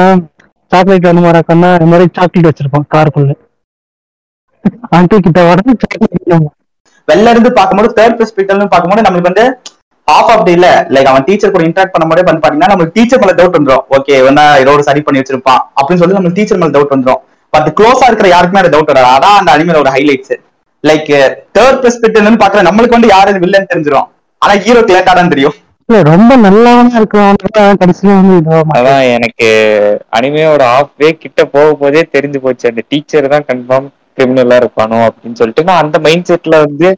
[0.72, 3.34] சாக்லேட் வந்து மறக்கன்னா இந்த மாதிரி சாக்லேட் வச்சிருப்பான் காருக்குள்ள
[4.96, 6.48] ஆண்டி கிட்ட உடனே சாக்லேட்
[7.12, 9.46] வெளில இருந்து பார்க்கும்போது தேர்ட் பெர்ஸ்பெக்டிவ்னு பார்க்கும்போது நம்மளுக்கு வந்து
[10.08, 13.58] ஹாஃப் ஆஃப் இல்ல லைக் அவன் டீச்சர் கூட இன்டராக்ட் பண்ணும்போது வந்து பாத்தீங்கன்னா நம்மளுக்கு டீச்சர் மேல டவுட்
[13.58, 13.84] வந்துரும்.
[13.96, 14.14] ஓகே
[14.62, 17.22] ஏதோ ஒரு சரி பண்ணி வச்சிருப்பான் அப்படின்னு சொல்லி நம்மளுக்கு டீச்சர் மேல டவுட் வந்துரும்.
[17.54, 19.10] பட் க்ளோஸா இருக்கிற யாருக்குமே அந்த டவுட் வராது.
[19.18, 20.36] அதான் அந்த அனிமேல ஒரு ஹைலைட்ஸ்
[20.84, 21.10] லைக்
[21.58, 24.08] தேர்ட் பெர்ஸ்பெக்டிவ்னு பாக்குற நம்மளுக்கு வந்து யாரு வில்லன் தெரிஞ்சிரும்.
[24.42, 25.56] ஆனா ஹீரோக்கு லேட்டா தான் தெரியும்.
[25.90, 28.58] இல்ல ரொம்ப நல்லவனா இருக்கிறவனுக்கு தான் கடைசியில வந்து.
[28.80, 29.48] அதான் எனக்கு
[30.18, 32.66] அனிமையோட ஆஃப் வே கிட்ட போக போதே தெரிஞ்சு போச்சு.
[32.72, 33.88] அந்த டீச்சர் தான் கன்ஃபார்ம்
[34.20, 36.90] கிரிமினலா இருப்பானோ அப்படின்னு சொல்லிட்டு நான் அந்த மைண்ட் செட்ல வந்து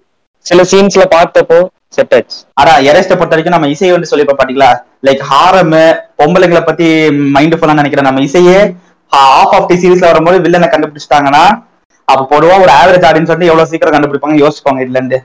[0.46, 1.60] சில சீன்ஸ்ல பார்த்தப்போ
[1.96, 2.38] செட் ஆச்சு.
[2.60, 4.70] ஆனா எரேஸ்ட பொறுத்த வரைக்கும் நம்ம இசையை வந்து சொல்லிப்போம் பாத்தீங்களா?
[5.08, 5.76] லைக் ஹாரம்
[6.20, 6.88] பொம்பளைங்களை பத்தி
[7.36, 8.60] மைண்ட் ஃபுல்லா நினைக்கிற நம்ம இசையே
[9.12, 11.44] ஆஃப் ஆஃப் டி சீரீஸ்ல வரும்போது வில்லனை கண்டுபிடிச்சிட்டாங்கன்னா
[12.08, 14.38] அப்ப பொதுவா ஒரு ஆவரேஜ் ஆடியன்ஸ் வந்து எவ்வளவு சீக்கிரம் கண்டுபிடிப்பாங்க?
[14.44, 15.18] யோசிப்பாங்க இதுல இருந்து.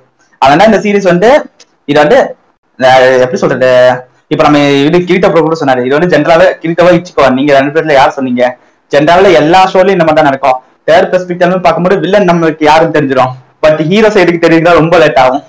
[0.42, 1.28] அதனால இந்த சீரீஸ் வந்து
[1.90, 2.18] இது வந்து
[3.24, 3.70] எப்படி சொல்றது?
[4.32, 5.82] இப்ப நம்ம இது கிரீட்ட ப்ரோ கூட சொன்னாரு.
[5.86, 7.24] இது வந்து ஜென்ரலாவே கிரீட்டவா இச்சுக்கோ.
[7.38, 8.42] நீங்க ரெண்டு பேர்ல யார் சொன்னீங்க?
[8.92, 10.58] ஜென்ரலாவே எல்லா ஷோலயும் இந்த மாதிரி தான் நடக்கும்.
[10.88, 13.32] தேர்ட் பெர்ஸ்பெக்டிவ் பார்க்கும்போது வில்லன் நம்மளுக்கு யாருன்னு தெரிஞ்சிடும்.
[13.64, 15.44] பட் ஹீரோ சைடுக்கு தெரியுதா ரொம்ப லேட் ஆகும்.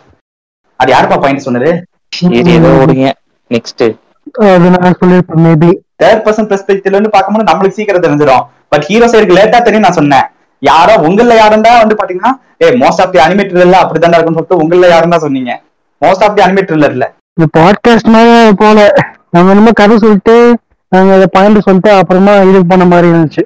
[0.81, 1.71] அது யாருப்பா பாயிண்ட் சொன்னது?
[2.17, 3.07] சரி ஏதோ ஓடுங்க.
[3.55, 3.83] நெக்ஸ்ட்
[4.53, 5.69] அது நான் சொல்லியிருப்பேன் மேபி
[6.01, 8.43] தேர்ட் பர்சன் பெர்ஸ்பெக்டிவ்ல இருந்து பார்க்கும்போது நம்மளுக்கு சீக்கிரம் தெரிஞ்சிடும்.
[8.71, 10.25] பட் ஹீரோ சைடுக்கு லேட்டா தெரியும் நான் சொன்னேன்.
[10.61, 12.31] யாரோ உங்கள யாருந்தா வந்து பாத்தீங்கன்னா
[12.63, 15.51] a most of the animator இல்ல அப்படிதான் இருக்கும்னு சொல்லிட்டு உங்கள யாரும் தான் சொன்னீங்க.
[16.01, 17.05] மோஸ்ட் ஆஃப் தி அனிமேட்டர் இல்ல.
[17.37, 18.87] இந்த பாட்காஸ்ட் மாதிரி போல.
[19.35, 20.35] நாங்க என்னமோ கதை சொல்லிட்டு
[20.91, 23.43] நாங்க பாயிண்ட் சொல்லிட்டு அப்புறமா இது பண்ண மாதிரி இருந்துச்சு.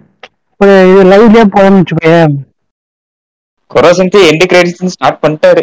[0.64, 2.34] ஒரு இது லைவ்லயே போகணும்னு வச்சுக்கோயேன்.
[3.72, 5.62] கொரோசன்ட்டு எண்டு கிரெடிட்ஸ் ஸ்டார்ட் பண்ணிட்டாரு.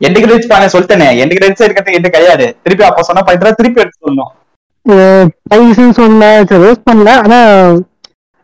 [0.00, 1.08] எண்டு கிரெடிட்ஸ் பாங்க சொல்லிட்டேனே.
[1.22, 2.46] எண்டு கிரெடிட்ஸ் இருக்கிறது எண்டு கிடையாது.
[2.64, 4.32] திருப்பி அப்ப சொன்ன பாயிண்ட் திருப்பி எடுத்து சொல்லணும்.
[5.50, 6.30] ப்ரைஸ்ன்னு சொன்ன
[6.64, 7.10] ரோஸ் பண்ணல.
[7.24, 7.40] ஆனா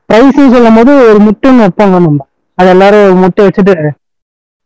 [0.08, 2.26] ப்ரைஸ்ன்னு சொல்லும் போது ஒரு முட்டைன்னு வைப்பாங்க நம்ம.
[2.58, 3.74] அது எல்லாரும் முட்டை வச்சுட்டு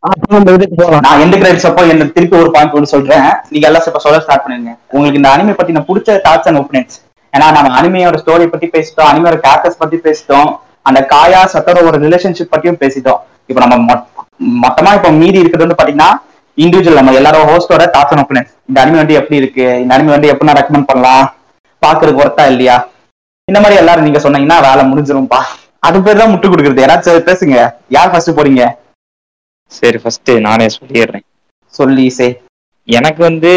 [0.03, 3.29] அப்புறம் நம்ம இதுக்கு போகலாம் நான் எண்டு கிரெடிட்ஸ் அப்போ என்ன திருப்பி ஒரு பாயிண்ட் ஒன்று சொல்றேன்.
[3.53, 4.73] நீங்க எல்லாம் இப்ப சொல்ல ஸ்டார்ட் பண்ணுங்க.
[4.95, 6.97] உங்களுக்கு இந்த அனிமே பத்தி நான் பிடிச்ச தாட்ஸ் அண்ட் ஒப்பீனியன்ஸ்
[7.35, 10.51] ஏன்னா நம்ம அனிமையோட ஸ்டோரி பத்தி பேசிட்டோம் அனிமையோட கேரக்டர்ஸ் பத்தி பேசிட்டோம்.
[10.87, 13.21] அந்த காயா சத்தரோட ரிலேஷன்ஷிப் பத்தியும் பேசிட்டோம்.
[13.51, 13.97] இப்போ நம்ம
[14.65, 16.11] மொத்தமா இப்போ மீதி இருக்கிறது வந்து பாத்தீங்கன்னா
[16.59, 19.67] இண்டிவிஜுவல் நம்ம எல்லாரும் ஹோஸ்டோட தாட்ஸ் அண்ட் ஒப்பீனியன்ஸ் இந்த அனிமே வந்து எப்படி இருக்கு?
[19.83, 21.25] இந்த அனிமே வந்து எப்படி ரெக்கமெண்ட் பண்ணலாம்?
[21.83, 22.77] பாக்குறதுக்கு ஒர்த்தா இல்லையா?
[23.49, 25.41] இந்த மாதிரி எல்லாரும் நீங்க சொன்னீங்கன்னா வேலை முடிஞ்சிரும்பா.
[25.87, 26.83] அது பேர் தான் முட்டு கொடுக்குறது.
[26.85, 27.57] யாராச்சும் பேசுங்க.
[27.97, 28.65] யார் ஃபர்ஸ்ட் போறீங்க?
[29.79, 31.25] சரி ஃபர்ஸ்ட் நானே சொல்லிடுறேன்.
[31.75, 32.29] சொல்லி சே.
[32.89, 33.51] எனக்கு வந்து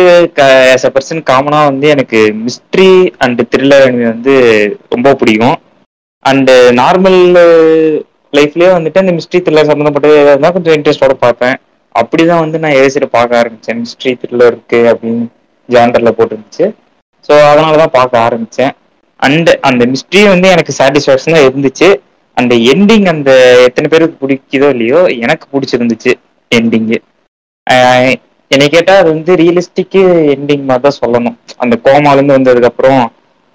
[0.74, 2.92] ஆஸ் அ பர்சன் காமனா வந்து எனக்கு மிஸ்ட்ரி
[3.26, 4.36] அண்ட் த்ரில்லர் அனிமே வந்து
[4.96, 5.58] ரொம்ப பிடிக்கும்.
[6.30, 7.20] அண்ட் நார்மல்
[8.34, 11.56] லைஃப்லயே வந்துட்டு அந்த மிஸ்ட்ரி த்ரில்லர் சம்மந்தப்பட்ட ஏதாவது கொஞ்சம் இன்ட்ரெஸ்டோட பார்ப்பேன்
[11.96, 13.80] அப்படிதான் வந்து நான் ஏசிட்டு பார்க்க ஆரம்பிச்சேன்.
[13.84, 15.24] மிஸ்ட்ரி த்ரில்லர் இருக்கு அப்படின்னு
[15.70, 16.66] ஜாண்டரில் போட்டுருந்துச்சு.
[17.28, 18.74] ஸோ அதனால தான் பார்க்க ஆரம்பிச்சேன்.
[19.20, 21.90] அண்ட் அந்த மிஸ்ட்ரி வந்து எனக்கு சாட்டிஸ்ஃபேக்ஷனா இருந்துச்சு.
[22.38, 23.32] அந்த எண்டிங் அந்த
[23.68, 26.12] எத்தனை பேருக்கு பிடிக்குதோ இல்லையோ எனக்கு பிடிச்சிருந்துச்சு
[26.52, 26.98] எண்டிங்கு
[28.52, 30.02] என்னை கேட்டால் அது வந்து ரியலிஸ்டிக்கு
[30.34, 31.38] எண்டிங் மாதிரி தான் சொல்லணும்.
[31.64, 33.02] அந்த கோமாலேருந்து வந்ததுக்கப்புறம்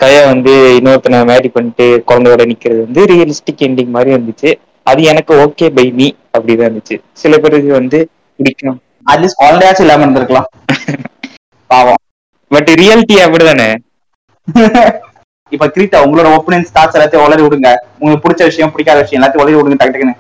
[0.03, 4.51] கைய வந்து இன்னொருத்தனை மேரி பண்ணிட்டு குழந்தையோட நிக்கிறது வந்து ரியலிஸ்டிக் எண்டிங் மாதிரி இருந்துச்சு
[4.87, 6.97] அது எனக்கு ஓகே பை மீ அப்படிதான் இருந்துச்சு.
[7.23, 7.99] சில பேருக்கு வந்து
[8.39, 8.79] பிடிக்கும்.
[9.13, 10.49] அட்லீஸ்ட் குழந்தையாச்சும் இல்லாம இருந்திருக்கலாம்.
[11.71, 12.01] பாவம்.
[12.51, 13.69] பட் ரியாலிட்டி அப்படிதானே?
[15.53, 17.71] இப்ப கிரீட்டா உங்களோட ஒப்பீனியன்ஸ் தாட்ஸ் எல்லாத்தையும் உளறி விடுங்க.
[17.99, 20.17] உங்களுக்கு பிடிச்ச விஷயம் பிடிக்காத விஷயம் எல்லாத்தையும் உளறி விடுங்க டக்கு டக்குன்னு.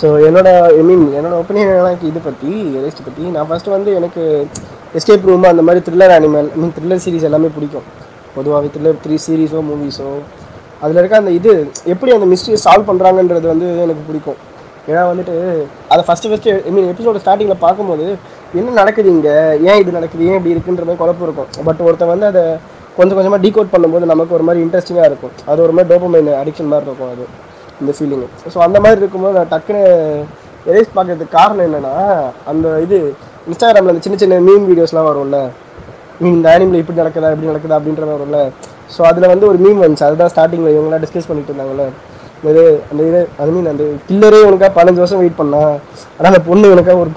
[0.00, 4.22] ஸோ என்னோட ஐ மீன் என்னோட ஒப்பீனியன் எனக்கு இது பற்றி எரேஸ்ட் பற்றி நான் ஃபர்ஸ்ட் வந்து எனக்கு
[4.98, 7.86] எஸ்கேப் ரூம் அந்த மாதிரி thriller anime I mean thriller series எல்லாமே பிடிக்கும்.
[8.36, 10.08] பொதுவாக த்ரில்லர் த்ரீ சீரிஸோ மூவிஸோ
[10.84, 11.52] அதில் இருக்க அந்த இது
[11.92, 14.38] எப்படி அந்த மிஸ்ட்ரியை சால்வ் பண்ணுறாங்கன்றது வந்து எனக்கு பிடிக்கும்.
[14.90, 15.34] ஏன்னா வந்துட்டு
[15.92, 18.06] அதை ஃபஸ்ட்டு ஃபஸ்ட்டு ஐ மீன் எபிசோட ஸ்டார்டிங்கில் பார்க்கும்போது
[18.60, 19.34] என்ன நடக்குது இங்கே?
[19.68, 20.22] ஏன் இது நடக்குது?
[20.30, 21.50] ஏன் இப்படி இருக்குன்ற மாதிரி குழப்பம் இருக்கும்.
[21.68, 22.42] பட் ஒருத்தன் வந்து அதை
[22.98, 25.34] கொஞ்சம் கொஞ்சமாக டீகோட் பண்ணும்போது நமக்கு ஒரு மாதிரி இன்ட்ரெஸ்டிங்காக இருக்கும்.
[25.50, 27.26] அது ஒரு மாதிரி டோப்பமைன் அடிக்ஷன் மாதிரி இருக்கும் அது
[27.82, 29.84] இந்த ஃபீலிங்கு ஸோ அந்த மாதிரி இருக்கும்போது நான் டக்குன்னு
[30.70, 31.94] எரேஸ் பார்க்கறதுக்கு காரணம் என்னென்னா
[32.50, 32.98] அந்த இது
[33.48, 35.38] இன்ஸ்டாகிராமில் அந்த சின்ன சின்ன மீன் வீடியோஸ்லாம் வரும்ல
[36.30, 38.40] இந்த ஆனிமில் இப்படி நடக்குதா இப்படி நடக்குதா அப்படின்ற மாதிரி வரும்ல.
[38.94, 40.06] ஸோ அதில் வந்து ஒரு மீன் வந்துச்சு.
[40.08, 41.86] அதுதான் ஸ்டார்டிங்கில் இவங்களாம் டிஸ்கஸ் பண்ணிட்டு இருந்தாங்கல்ல.
[42.50, 45.62] இது அந்த இது ஐ மீன் அந்த கில்லரே உனக்கா பதினஞ்சு வருஷம் வெயிட் பண்ணா?
[46.16, 47.10] ஆனால் அந்த பொண்ணு உனக்கா ஒரு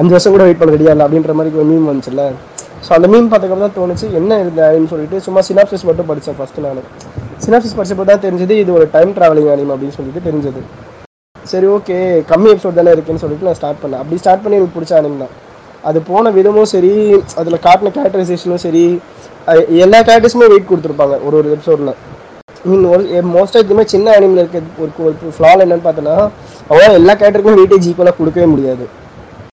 [0.00, 2.24] அஞ்சு வருஷம் கூட வெயிட் பண்ண ரெடியாக இல்லை அப்படின்ற மாதிரி ஒரு மீன் வந்துச்சுல்ல.
[2.86, 6.64] ஸோ அந்த மீன் பார்த்ததுக்கு தான் தோணுச்சு என்ன இது அப்படின்னு சொல்லிட்டு சும்மா சினாப்சிஸ் மட்டும் படித்தேன் ஃபஸ்ட்டு
[6.66, 6.82] நான்.
[7.44, 10.62] சினாப்சிஸ் படித்தப்போ தான் தெரிஞ்சது இது ஒரு டைம் ட்ராவலிங் அனிம் அப்படின்னு சொல்லிட்டு தெரிஞ்சது.
[11.52, 11.96] சரி ஓகே
[12.30, 14.00] கம்மி எபிசோட் தானே இருக்குன்னு சொல்லிட்டு நான் ஸ்டார்ட் பண்ணேன்.
[14.02, 15.34] அப்படி ஸ்டார்ட் பண்ணி எனக்கு பிடிச்ச அனிம் தான்.
[15.88, 16.92] அது போன விதமும் சரி
[17.40, 18.84] அதில் காட்டின கேரக்டரைசேஷனும் சரி
[19.84, 21.92] எல்லா கேரக்டர்ஸுமே வெயிட் கொடுத்துருப்பாங்க ஒரு ஒரு எபிசோடில்
[22.68, 23.02] மீன் ஒரு
[23.34, 26.16] மோஸ்ட்டாக இதுவுமே சின்ன அனிமில் இருக்க ஒரு ஒரு ஃப்ளால் என்னன்னு பார்த்தோன்னா
[26.70, 28.84] அவங்க எல்லா கேரக்டருக்குமே வெயிட்டேஜ் ஈக்குவலாக கொடுக்கவே முடியாது.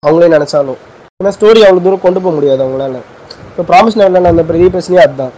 [0.07, 0.79] அவங்களே நினச்சாலும்.
[1.21, 2.97] ஏன்னா ஸ்டோரி அவ்வளோ தூரம் கொண்டு போக முடியாது அவங்களால.
[3.51, 5.35] இப்போ ப்ராமிஸ் நான் அந்த பெரிய பிரச்சனையே அதுதான்.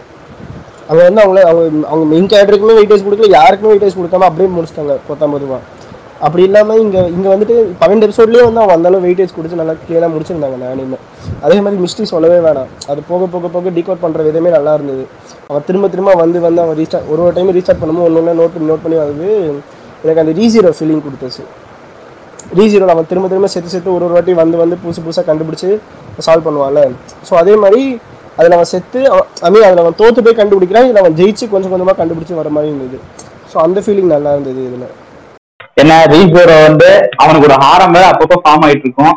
[0.87, 5.35] அவங்க வந்து அவங்கள அவங்க அவங்க மெயின் கேரக்டருக்குமே வெயிட்டேஜ் கொடுக்கல யாருக்குமே வெயிட்டேஜ் கொடுக்காம அப்படியே முடிச்சிட்டாங்க பத்தாம்
[5.35, 5.61] பொதுவாக
[6.25, 10.55] அப்படி இல்லாமல் இங்கே இங்கே வந்துட்டு பன்னெண்டு எபிசோட்லேயே வந்து அவங்க அந்தளவு வெயிட்டேஜ் கொடுத்து நல்லா கிளியராக முடிச்சிருந்தாங்க
[10.71, 10.97] அந்த
[11.45, 12.69] அதே மாதிரி மிஸ்ட்ரி சொல்லவே வேணாம்.
[12.91, 15.03] அது போக போக போக டீகோட் பண்ணுற விதமே நல்லா இருந்தது.
[15.49, 18.53] அவன் திரும்ப திரும்ப வந்து வந்து அவன் ரீஸ்டார்ட் ஒரு ஒரு டைம் ரீஸ்டார்ட் பண்ணும்போது ஒன்று ஒன்று நோட்
[18.55, 19.29] பண்ணி நோட் பண்ணி வந்து
[20.03, 21.43] எனக்கு அந்த ரீசீரோ ஃபீலிங் கொடுத்துச்சு.
[22.59, 25.69] ரீசீரோவில் அவன் திரும்ப திரும்ப சேர்த்து சேர்த்து ஒரு ஒரு வாட்டி வந்து வந்து புதுசு புதுசாக கண்டுபிடிச்சி
[26.27, 26.81] சால்வ் பண்ணுவான்ல.
[27.27, 27.83] ஸோ அதே மாதிரி
[28.39, 28.99] அதில் அவன் செத்து
[29.45, 32.71] ஐ மீன் அதில் அவன் தோற்று போய் கண்டுபிடிக்கிறான் இதில் அவன் ஜெயிச்சு கொஞ்சம் கொஞ்சமாக கண்டுபிடிச்சி வர மாதிரி
[32.73, 32.99] இருந்தது.
[33.51, 34.89] ஸோ அந்த ஃபீலிங் நல்லா இருந்தது இதில்.
[35.81, 36.89] என்ன ரீசோரோ வந்து
[37.21, 39.15] அவனுக்கு ஒரு ஹாரம் வேற அப்பப்போ ஃபார்ம் ஆயிட்டு இருக்கும்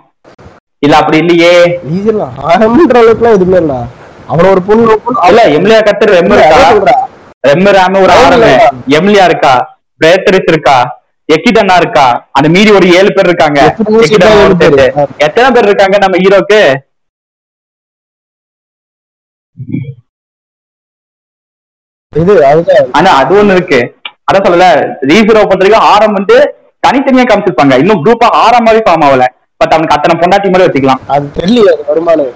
[0.82, 1.52] இல்ல அப்படி இல்லையே.
[1.88, 3.78] ரீசன்லாம் ஆரம்பன்ற அளவுக்குலாம் எதுவுமே இல்லை
[4.30, 4.94] அவன் ஒரு பொண்ணு
[5.28, 6.96] இல்ல எம்லியா கத்தர் ரெம்மு இருக்கா.
[7.44, 8.50] ரெம்மு ராம ஒரு ஆரம்பு
[8.98, 9.54] எம்லியா இருக்கா?
[10.00, 10.76] பிரேத்தரிஸ் இருக்கா?
[11.28, 12.06] எக்கிடனா இருக்கா?
[12.36, 13.60] அந்த மீறி ஒரு ஏழு பேர் இருக்காங்க.
[15.26, 16.60] எத்தனை பேர் இருக்காங்க நம்ம ஹீரோக்கு?
[22.12, 22.88] இது அதுதான்.
[22.98, 23.80] ஆனா அது ஒண்ணு இருக்கு.
[24.32, 24.66] அதான் சொல்லல.
[25.10, 26.36] ரீசரோ பொறுத்த வரைக்கும் ஆரம் வந்து
[26.86, 27.74] தனித்தனியா காமிச்சிருப்பாங்க.
[27.78, 29.24] இன்னும் குரூப்பா ஆரம் மாதிரி ஃபார்ம் ஆகல.
[29.56, 31.02] பட் அவனுக்கு அத்தனை பொண்டாட்டி மாதிரி வச்சுக்கலாம்.
[31.14, 32.32] அது தெரியல வருமானம்.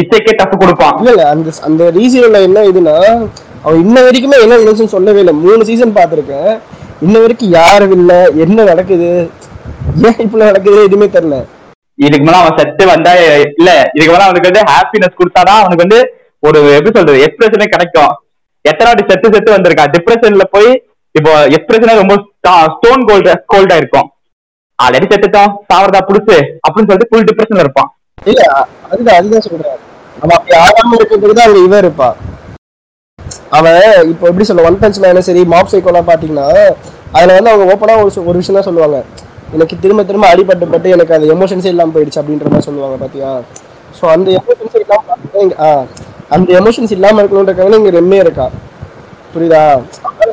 [0.00, 0.98] இசைக்கே டஃப் கொடுப்பான்.
[0.98, 2.96] இல்ல இல்ல அந்த அந்த ரீசன்ல என்ன இதுன்னா
[3.64, 5.34] அவன் இன்ன வரைக்குமே என்ன நினைச்சுன்னு சொல்லவே இல்லை.
[5.44, 6.52] மூணு சீசன் பார்த்துருக்கேன்.
[7.06, 8.12] இன்ன வரைக்கும் யாரும் இல்ல.
[8.44, 9.10] என்ன நடக்குது?
[10.06, 11.38] ஏன் இப்படி நடக்குது எதுவுமே தெரியல.
[11.98, 13.12] இதுக்கு மேல அவன் செத்து வந்தா
[13.58, 16.00] இல்ல இதுக்கு மேல அவனுக்கு வந்து ஹாப்பினஸ் கொடுத்தாதான் அவனுக்கு வந்து
[16.48, 18.12] ஒரு எப்படி சொல்றது எக்ஸ்பிரஷனே கிடைக்கும்.
[18.64, 20.70] எத்தனை வாட்டி செத்து செத்து வந்திருக்கான் டிப்ரெஷன்ல போய்
[21.14, 22.14] இப்போ எக்ஸ்பிரஷனே ரொம்ப
[22.74, 24.08] ஸ்டோன் கோல்டு கோல்டா இருக்கும்.
[24.78, 26.36] ஆல்ரெடி செத்துட்டோம் சாவரதா புடிச்சு
[26.66, 27.88] அப்படின்னு சொல்லிட்டு ஃபுல் டிப்ரெஷன்ல இருப்பான்.
[28.30, 28.40] இல்ல
[28.90, 29.78] அதுதான் அதுதான் சொல்றேன்.
[30.22, 32.08] அவன் அப்படி ஆகாம இருக்கிறதுக்கு தான் அங்க இவன் இருப்பா
[33.58, 33.78] அவன்
[34.12, 36.46] இப்போ எப்படி சொல்ல ஒன் பஞ்ச் மேனும் சரி மாப் சைக்கோலாம் பாத்தீங்கன்னா
[37.16, 38.98] அதுல வந்து அவங்க ஓப்பனா ஒரு ஒரு விஷயம் தான் சொல்லுவாங்க.
[39.56, 43.30] எனக்கு திரும்ப திரும்ப அடிபட்டு பட்டு எனக்கு அந்த எமோஷன்ஸே இல்லாம போயிடுச்சு அப்படின்ற மாதிரி சொல்லுவாங்க பாத்தியா?
[43.98, 45.16] ஸோ அந்த எமோஷன்ஸ் இல்லாம
[46.36, 48.46] அந்த எமோஷன்ஸ் இல்லாம இருக்கணுன்றக்காக இங்க ரெம்மே இருக்கா.
[49.32, 49.62] புரியுதா?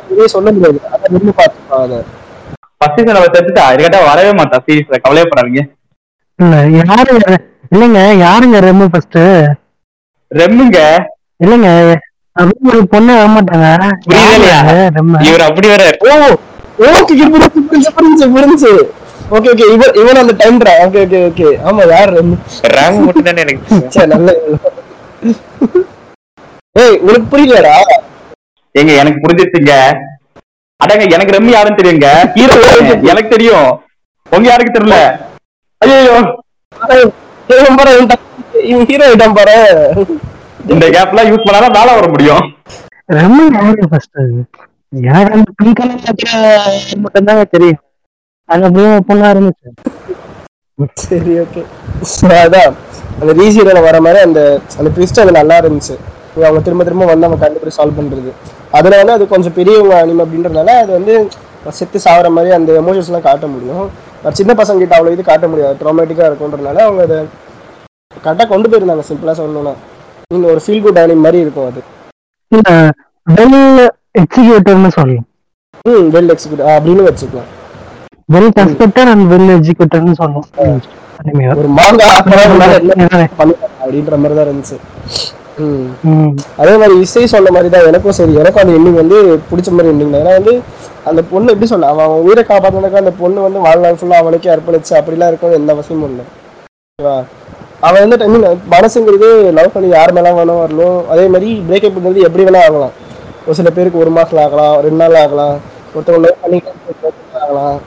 [0.04, 0.78] இதுவே சொல்ல முடியாது.
[0.94, 1.98] அதை ரெம்மு பார்த்துப்பா அதை.
[2.80, 4.58] ஃபர்ஸ்ட் சீசன் அவ செத்துட்டா இதுக்கிட்ட வரவே மாட்டா.
[4.66, 5.62] சீரீஸ்ல கவலையப்படாதீங்க.
[6.38, 7.14] இல்ல யாரு
[7.74, 9.18] இல்லைங்க யாருங்க ரெம்மு ஃபர்ஸ்ட்
[10.30, 10.78] ரெம்முங்க?
[11.44, 11.68] இல்லைங்க
[12.70, 13.68] ஒரு பொண்ணு வர மாட்டாங்க.
[15.28, 15.68] இவர் அப்படி
[16.80, 18.70] ஓ ஓகே புரிஞ்சு புரிஞ்சு புரிஞ்சு புரிஞ்சு
[19.36, 21.48] ஓகே ஓகே இவன் இவன் அந்த டைம் ஓகே ஓகே ஓகே.
[21.68, 22.36] ஆமா யார் ரெம்மு?
[22.76, 24.28] ரேங்க் மட்டும் தானே எனக்கு சே நல்ல
[26.76, 27.74] ஏய் உனக்கு புரியலடா
[28.78, 29.74] ஏங்க எனக்கு புரிஞ்சிருச்சுங்க.
[30.80, 32.08] அடங்க எனக்கு ரெம்மி யாருன்னு தெரியுங்க.
[32.36, 32.56] ஹீரோ
[33.12, 33.68] எனக்கு தெரியும்.
[34.34, 34.98] உங்க யாருக்கு தெரியல?
[35.80, 35.96] ஐயோ
[38.90, 39.56] ஹீரோ ஐட்டம் பாரு
[40.72, 42.44] இந்த கேப்லாம் யூஸ் பண்ணாதான் மேல வர முடியும்.
[43.18, 44.18] ரெம்ம யாரு ஃபர்ஸ்ட்
[45.08, 46.42] எனக்கு அந்த பிங்க் கலர் இருக்கிற
[47.04, 47.80] மட்டும்தாங்க தெரியும்.
[48.48, 49.68] அது அப்படியே பொண்ணா இருந்துச்சு.
[51.04, 51.62] சரி ஓகே
[52.44, 52.74] அதான்.
[53.20, 54.40] அந்த ரீசீரியில் வர மாதிரி அந்த
[54.78, 55.96] அந்த ட்விஸ்ட் அது நல்லா இருந்துச்சு.
[56.46, 58.30] அவங்க திரும்ப திரும்ப வந்து அவங்க கண்டுபிடிச்சு சால்வ் பண்றது.
[58.78, 61.14] அதுல வந்து அது கொஞ்சம் பெரியவங்க அனிமே அப்படின்றதுனால அது வந்து
[61.78, 63.86] செத்து சாகுற மாதிரி அந்த எமோஷன்ஸ்லாம் காட்ட முடியும்.
[64.22, 65.78] பட் சின்ன பசங்க கிட்ட அவ்வளோ இது காட்ட முடியாது.
[65.82, 67.18] ட்ராமேட்டிக்காக இருக்குன்றதுனால அவங்க அதை
[68.24, 69.74] கரெக்டாக கொண்டு போயிருந்தாங்க சிம்பிளாக சொல்லணும்னா.
[70.32, 71.80] நீங்க ஒரு ஃபீல் குட் அனிம் மாதிரி இருக்கும் அது.
[73.38, 73.58] வெல்
[74.20, 75.26] எக்ஸிக்யூட்டர்னு சொல்லலாம்.
[75.90, 77.50] ம் வெல் எக்ஸிக்யூட் அப்படின்னு வச்சுக்கலாம்.
[78.34, 80.14] வெல் கன்ஸ்பெக்டர் அண்ட் வெல் எக்ஸிக்யூட்டர்னு
[81.20, 81.52] அனிமையா.
[81.60, 83.24] ஒரு மாங்கா ஆக்குறதுனால என்ன என்னது?
[83.38, 84.76] பண்ணுவாங்க அப்படின்ற மாதிரி தான் இருந்துச்சு.
[86.62, 89.16] அதே மாதிரி இசை சொன்ன மாதிரி தான் எனக்கும் சரி எனக்கும் அந்த எண்ணிங் வந்து
[89.50, 90.22] பிடிச்ச மாதிரி எண்ணிங் தான்.
[90.24, 90.52] ஏன்னா வந்து
[91.10, 94.92] அந்த பொண்ணு எப்படி சொல்ல அவன் அவன் உயிரை காப்பாற்றினாக்கா அந்த பொண்ணு வந்து வாழ்நாள் ஃபுல்லாக அவனுக்கே அர்ப்பணிச்சு
[95.00, 96.24] அப்படிலாம் இருக்கும் எந்த அவசியமும் இல்லை.
[96.98, 97.16] ஓகேவா?
[97.86, 99.28] அவன் வந்து ஐ மீன் மனசுங்கிறது
[99.58, 100.98] லவ் பண்ணி யார் மேலே வேணும் வரணும்.
[101.14, 102.94] அதே மாதிரி பிரேக்கப்ங்கிறது எப்படி வேணா ஆகலாம்.
[103.46, 105.56] ஒரு சில பேருக்கு ஒரு மாசத்துல ஆகலாம் ரெண்டு நாள் ஆகலாம்.
[105.94, 106.58] ஒருத்தவங்க லவ் பண்ணி
[107.42, 107.78] ஆகலாம்.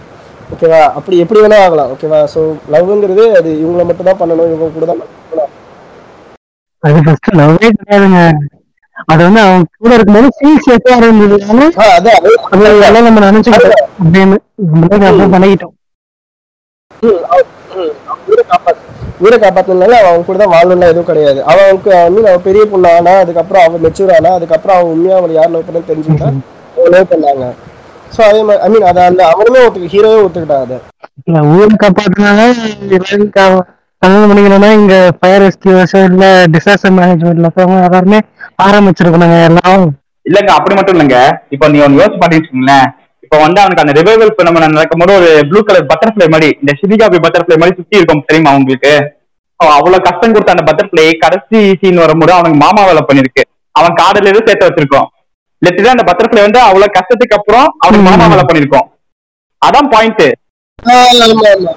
[0.54, 0.80] ஓகேவா?
[1.00, 1.92] அப்படி எப்படி வேணா ஆகலாம்.
[1.96, 2.22] ஓகேவா?
[2.34, 2.40] ஸோ
[2.74, 5.51] லவ்ங்கிறது அது இவங்களை மட்டும் தான் பண்ணணும் இவங்க கூட தான் பண்ணணும்.
[6.84, 8.20] அது ஃபர்ஸ்ட் லவ்வே கிடையாதுங்க.
[9.08, 13.86] அது வந்து அவன் கூட இருக்கும்போது ஃபீல் சேஃபா இருந்ததுனால ஆ அதான் அது- அது எல்லாம் நம்ம நினைச்சுக்கிட்டோம்.
[14.00, 15.74] அப்படின்னு நம்மளே அப்படியே பழகிட்டோம்
[17.04, 21.40] ம், அவ- ம், அவன் உயிரை காப்பாத்து உயிரை காப்பாத்தினால அவன் கூட தான் வாழணும்லாம் எதுவும் கிடையாது.
[21.46, 25.36] அவனுக்கு ஐ மீன் அவன் பெரிய பொண்ணு ஆனா அதுக்கப்புறம் அவன் மெச்சூர் ஆனா அதுக்கப்புறம் அவன் உண்மையா அவனை
[25.36, 26.30] யார் லவ் பண்ண தெரிஞ்சுக்கிட்டா
[26.92, 27.46] லவ் பண்ணாங்க.
[28.12, 30.78] ஸோ அதே மாதிரி ஐ மீன் அதை அந்த அவனுமே ஒத்துக்க ஹீரோவே ஒத்துக்கிட்டான் அதை.
[31.54, 32.40] ஊரை காப்பாத்தினால
[34.02, 38.20] கல்யாணம் பண்ணிக்கணும்னா இங்க ஃபயர் ரெஸ்கியூஸ் இல்ல டிசாஸ்டர் மேனேஜ்மெண்ட்ல இருக்கவங்க எல்லாருமே
[38.68, 39.84] ஆரம்பிச்சிருக்கணுங்க எல்லாம்.
[40.26, 41.18] இல்லங்க அப்படி மட்டும் இல்லங்க.
[41.56, 42.88] இப்போ நீ ஒன்னு யோசிச்சு வச்சுக்கோங்களேன்.
[43.26, 47.58] இப்போ வந்து அவனுக்கு அந்த ரிவைவல் நம்ம நடக்கும்போது ஒரு ப்ளூ கலர் பட்டர்ஃபிளை மாதிரி இந்த சிரிகாபி பட்டர்ஃபிளை
[47.62, 48.94] மாதிரி சுத்தி இருக்கும் தெரியுமா உங்களுக்கு?
[49.60, 53.44] அவ்வளவு கஷ்டம் கொடுத்த அந்த பட்டர்ஃபிளை கடைசி சீன் வரும்போது அவனுக்கு மாமா வேலை பண்ணிருக்கு.
[53.76, 55.08] அவன் காடுல இருந்து சேர்த்து வச்சிருக்கோம்?
[55.62, 58.88] லிட்டரா அந்த பட்டர்ஃபிளை வந்து அவ்வளவு கஷ்டத்துக்கு அப்புறம் அவனுக்கு மாமா வேலை பண்ணிருக்கோம்.
[59.62, 60.26] அதான் பாயிண்ட்.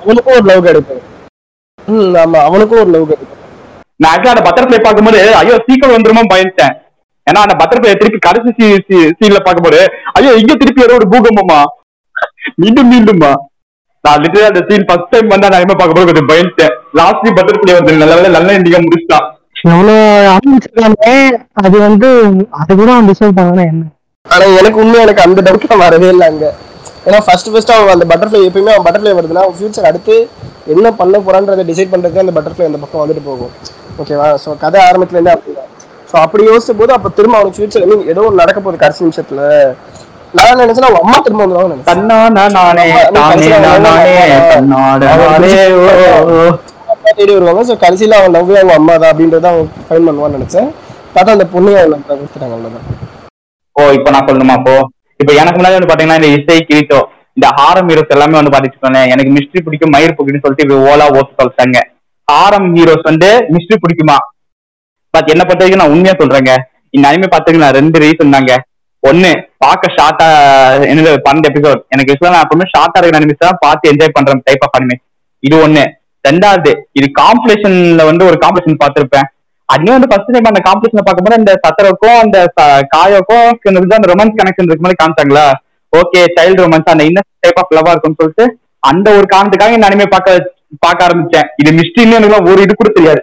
[0.02, 1.02] அவனுக்கும் ஒரு லவ் கிடைக்கும்
[1.88, 3.12] ம் ஆமா அவனுக்கும் ஒரு லவ்
[4.00, 6.74] நான் ஆக்சுவலா அந்த பட்டர்ஃபிளை பார்க்கும்போது ஐயோ சீக்கிரம் வந்துருமோ பயந்துட்டேன்.
[7.26, 8.66] ஏன்னா அந்த பட்டர்ஃபிளை திருப்பி கடைசி
[9.18, 9.80] சீன்ல பார்க்கும்போது
[10.18, 11.58] ஐயோ இங்க திருப்பி ஏதோ ஒரு பூகம்பமா?
[12.62, 13.30] மீண்டும் மீண்டுமா?
[14.04, 16.74] நான் லிட்டரா அந்த சீன் ஃபர்ஸ்ட் டைம் வந்து நான் என்ன பார்க்கும்போது கொஞ்சம் பயந்துட்டேன்.
[16.98, 19.28] லாஸ்ட் பட்டர்ஃபிளை வந்து நல்ல நல்ல எண்டிங்கா முடிச்சிட்டான்
[19.66, 19.94] எவ்வளவு
[20.32, 21.04] ஆரம்பிச்சிருக்காங்க?
[21.60, 22.08] அது வந்து
[22.60, 23.84] அது கூட அவன் டிசைட் பண்ணா என்ன?
[24.26, 26.46] ஆனா எனக்கு உண்மையா எனக்கு அந்த டவுட்லாம் வரவே இல்லை அங்க.
[27.08, 30.14] ஏன்னா ஃபர்ஸ்ட் ஃபர்ஸ்ட் அவன் அந்த பட்டர்ஃப்ளை எப்பயுமே அவன் பட்டர்ஃப்ளை வருதுன்னா அவன் ஃபியூச்சர் அடுத்து
[30.74, 33.52] என்ன பண்ண போறான்றதை டிசைட் பண்றதுக்கு அந்த பட்டர்ஃப்ளை அந்த பக்கம் வந்துட்டு போகும்.
[34.02, 35.68] ஓகேவா ஸோ கதை ஆரம்பத்துல இருந்தே அப்படிதான்.
[36.10, 39.42] ஸோ அப்படி யோசிச்ச போது அப்ப திரும்ப அவனுக்கு ஃபியூச்சர் மீன் ஏதோ ஒன்று நடக்க போகுது கடைசி நிமிஷத்துல.
[40.38, 42.00] நான் நினைச்சேன் அவன் அம்மா திரும்ப வந்துடும் நினைச்சேன்.
[47.18, 47.62] தேடி வருவாங்க.
[47.68, 50.68] ஸோ கடைசியில அவன் லவ் அவங்க அம்மா தான் அப்படின்றத அவன் ஃபைன் பண்ணுவான்னு நினைச்சேன்.
[51.14, 52.86] பார்த்தா அந்த பொண்ணையும் அவன் லவ் கொடுத்துட்டாங்க அவ்வளவுதான்.
[53.76, 54.74] ஓ இப்போ நான் சொல்லணுமா அப்போ?
[55.20, 57.00] இப்போ எனக்கு முன்னாடி வந்து பாத்தீங்கன்னா இந்த இசை கிரீட்டோ
[57.36, 61.38] இந்த ஹாரம் ஹீரோஸ் எல்லாமே வந்து பாத்துச்சுக்கோங்க எனக்கு மிஸ்ட்ரி பிடிக்கும் மயிர் பிடிக்கும்னு சொல்லிட்டு இப்ப ஓலா ஓட்டு
[61.40, 61.78] சொல்லிட்டாங்க
[62.28, 64.16] ஹாரம் ஹீரோஸ் வந்து மிஸ்ட்ரி பிடிக்குமா?
[65.14, 66.52] பட் என்ன பொறுத்த வரைக்கும் நான் உண்மையா சொல்றேங்க.
[66.96, 68.52] இந்த அனிமே பாத்தீங்கன்னா ரெண்டு ரீசன் தாங்க.
[69.02, 69.30] ஒண்ணு
[69.64, 70.26] பார்க்க ஷார்ட்டா
[70.90, 74.64] என்னது பன்னெண்டு எபிசோட் எனக்கு யூஸ்வலா நான் எப்பவுமே ஷார்ட்டா இருக்கிற அனிமிஸ் தான் பார்த்து என்ஜாய் பண்ற டைப்
[74.66, 74.96] ஆஃப் அனிமே
[75.42, 75.84] இது ஒண்ணு.
[76.28, 79.26] ரெண்டாவது இது காம்படிஷன்ல வந்து ஒரு காம்படிஷன் பார்த்திருப்பேன்.
[79.68, 82.38] அதுவே வந்து ஃபர்ஸ்ட் டைம் அந்த காம்படிஷன் பார்க்கும்போது அந்த சத்தருக்கும் அந்த
[82.94, 83.46] காயோக்கும்
[83.98, 85.46] அந்த ரொமான்ஸ் கனெக்ஷன் இருக்கு மாதிரி காமிச்சாங்களா?
[85.92, 88.46] ஓகே சைல்டு ரொமான்ஸ் அந்த இன்னர் டைப் ஆஃப் லவா இருக்கும்னு சொல்லிட்டு
[88.90, 90.52] அந்த ஒரு காரணத்துக்காக இந்த அனிமே பார்க்க
[90.84, 91.48] பார்க்க ஆரம்பிச்சேன்.
[91.60, 93.20] இது மிஸ்டின்னு எனக்கு ஒரு இது கூட தெரியாது.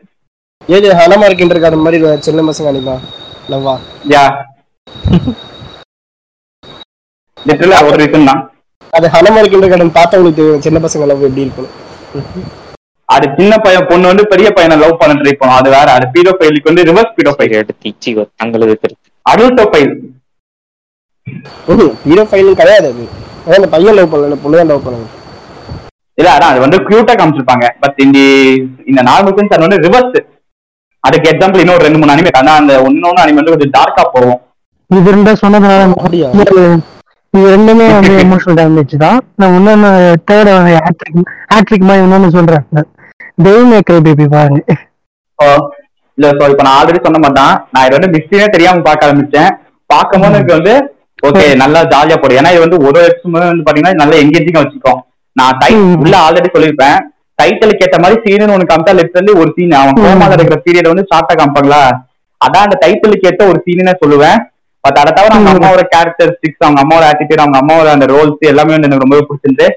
[0.75, 2.95] ஏது ஹனமார் கிண்டர் கார்டன் மாதிரி சின்ன பசங்க அனிமா.
[3.51, 3.73] லவ்வா
[4.13, 4.23] யா.
[7.37, 8.41] லிட்டரலா ஒரு ரீசன் தான்
[8.97, 11.69] அது ஹனமார் கிண்டர் கார்டன் பார்த்தவங்களுக்கு சின்ன பசங்க லவ் எப்படி இருக்கும்
[13.15, 15.59] அது சின்ன பையன் பொண்ணு வந்து பெரிய பையனை லவ் பண்ண ட்ரை பண்ணும்.
[15.61, 19.07] அது வேற அது பீடோ ஃபைலுக்கு வந்து ரிவர்ஸ் பீடோ ஃபைல் எடுத்து இச்சிகோ தங்களது கருத்து.
[19.31, 19.93] அடல்டோ ஃபைல்
[22.09, 23.03] ஹீரோ ஃபைலும் கிடையாது அது.
[23.57, 25.07] அந்த பையன் லவ் பண்ணல பொண்ணு லவ் பண்ணுங்க.
[26.19, 27.67] இல்ல அதான் அது வந்து கியூட்டா காமிச்சிருப்பாங்க.
[27.83, 28.19] பட் இந்த
[28.91, 30.17] இந்த நார்மல் சென்ஸ் அது வந்து ரிவர்ஸ்
[31.03, 34.39] அதுக்கு எக்ஸாம்பிள் இன்னொரு ரெண்டு மூணு அனிமே ஆனா அந்த ஒன்னொன்னு அனிமே வந்து கொஞ்சம் டார்க்கா போகும்.
[34.89, 35.83] இது ரெண்டா சொன்னதுனால
[37.33, 39.19] இது ரெண்டுமே வந்து எமோஷனல் டேமேஜ் தான்.
[39.41, 39.89] நான் இன்னொன்னு
[40.29, 40.49] தேர்ட்
[40.85, 41.19] ஹேட்ரிக்
[41.53, 42.65] ஹேட்ரிக் மாதிரி இன்னொன்னு சொல்றேன்.
[43.43, 44.61] மேக்கர் பேபி பாருங்க
[46.17, 49.51] இல்ல சோ இப்ப நான் ஆல்ரெடி சொன்ன மாதிரி தான் நான் இது வந்து மிஸ்டேனே தெரியாம பார்க்க ஆரம்பிச்சேன்.
[49.89, 50.73] பார்க்கும்போது எனக்கு வந்து
[51.23, 54.99] ஓகே நல்லா ஜாலியா போடும் ஏன்னா இது வந்து ஒரு எபிசோட் வந்து பாத்தீங்கன்னா நல்ல எங்கேஜிங்கா வச்சுக்கோம்
[55.35, 55.95] நான் டை ம்.
[56.03, 56.97] உள்ள ஆல்ரெடி சொல்லியிருப்பேன்.
[57.39, 59.99] டைட்டிலுக்கு ஏத்த மாதிரி சீன் ஒன்று காமிச்சா லிட்டரலி ஒரு சீன் அவன்.
[60.01, 61.81] கோமால இருக்கிற பீரியட் வந்து ஷார்ட்டா காமிப்பாங்களா
[62.41, 64.37] அதான் அந்த டைட்டிலுக்கு ஏத்த ஒரு சீனே சொல்லுவேன்.
[64.83, 65.51] பட் அதை தவிர அவங்க.
[65.53, 69.67] அம்மாவோட கேரக்டரிஸ்டிக்ஸ் அவங்க அம்மாவோட ஆட்டிடியூட் அவங்க அம்மாவோட அந்த ரோல்ஸ் எல்லாமே வந்து எனக்கு ரொம்பவே பிடிச்சிருந்து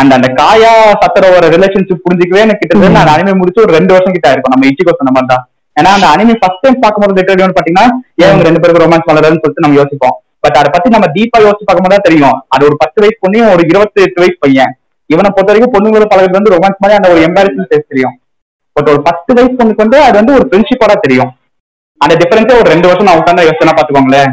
[0.00, 0.72] அந்த அந்த காயா
[1.02, 4.92] சத்தரோட ரிலேஷன்ஷிப் புரிஞ்சுக்கவே எனக்கு கிட்டத்தட்ட நான் அனிமே முடிச்சு ஒரு ரெண்டு வருஷம் கிட்ட இருக்கும் நம்ம இச்சிகோ
[5.00, 5.42] சொன்ன மாதிரி தான்.
[5.76, 7.86] ஏன்னா அந்த அனிமே ஃபர்ஸ்ட் டைம் பார்க்கும்போது லிட்டரலி பாத்தீங்கன்னா
[8.24, 10.16] ஏன் ரெண்டு பேருக்கு ரொமான்ஸ் பண்ணுறதுன்னு சொல்லிட்டு நம்ம யோசிப்போம்.
[10.44, 12.36] பட் அதை பத்தி நம்ம டீப்பா யோசிச்சு பார்க்கும்போது தான் தெரியும்.
[12.54, 14.72] அது ஒரு பத்து வயசு பொண்ணையும் ஒரு இருபத்தி எட்டு வயசு பையன்.
[15.10, 18.14] இவனை பொறுத்த வரைக்கும் பொண்ணுங்களோட பழகிறது வந்து ரொமான்ஸ் மாதிரி அந்த ஒரு எம்பாரசிங் ஃபேஸ் தெரியும்.
[18.76, 21.30] பட் ஒரு பத்து வயசு பொண்ணுக்கு வந்து அது வந்து ஒரு ஃப்ரெண்ட்ஷிப்போட தெரியும்.
[22.00, 24.32] அந்த டிஃபரன்ஸே ஒரு ரெண்டு வருஷம் நான் உட்காந்து யோசனை பாத்துக்கோங்களேன்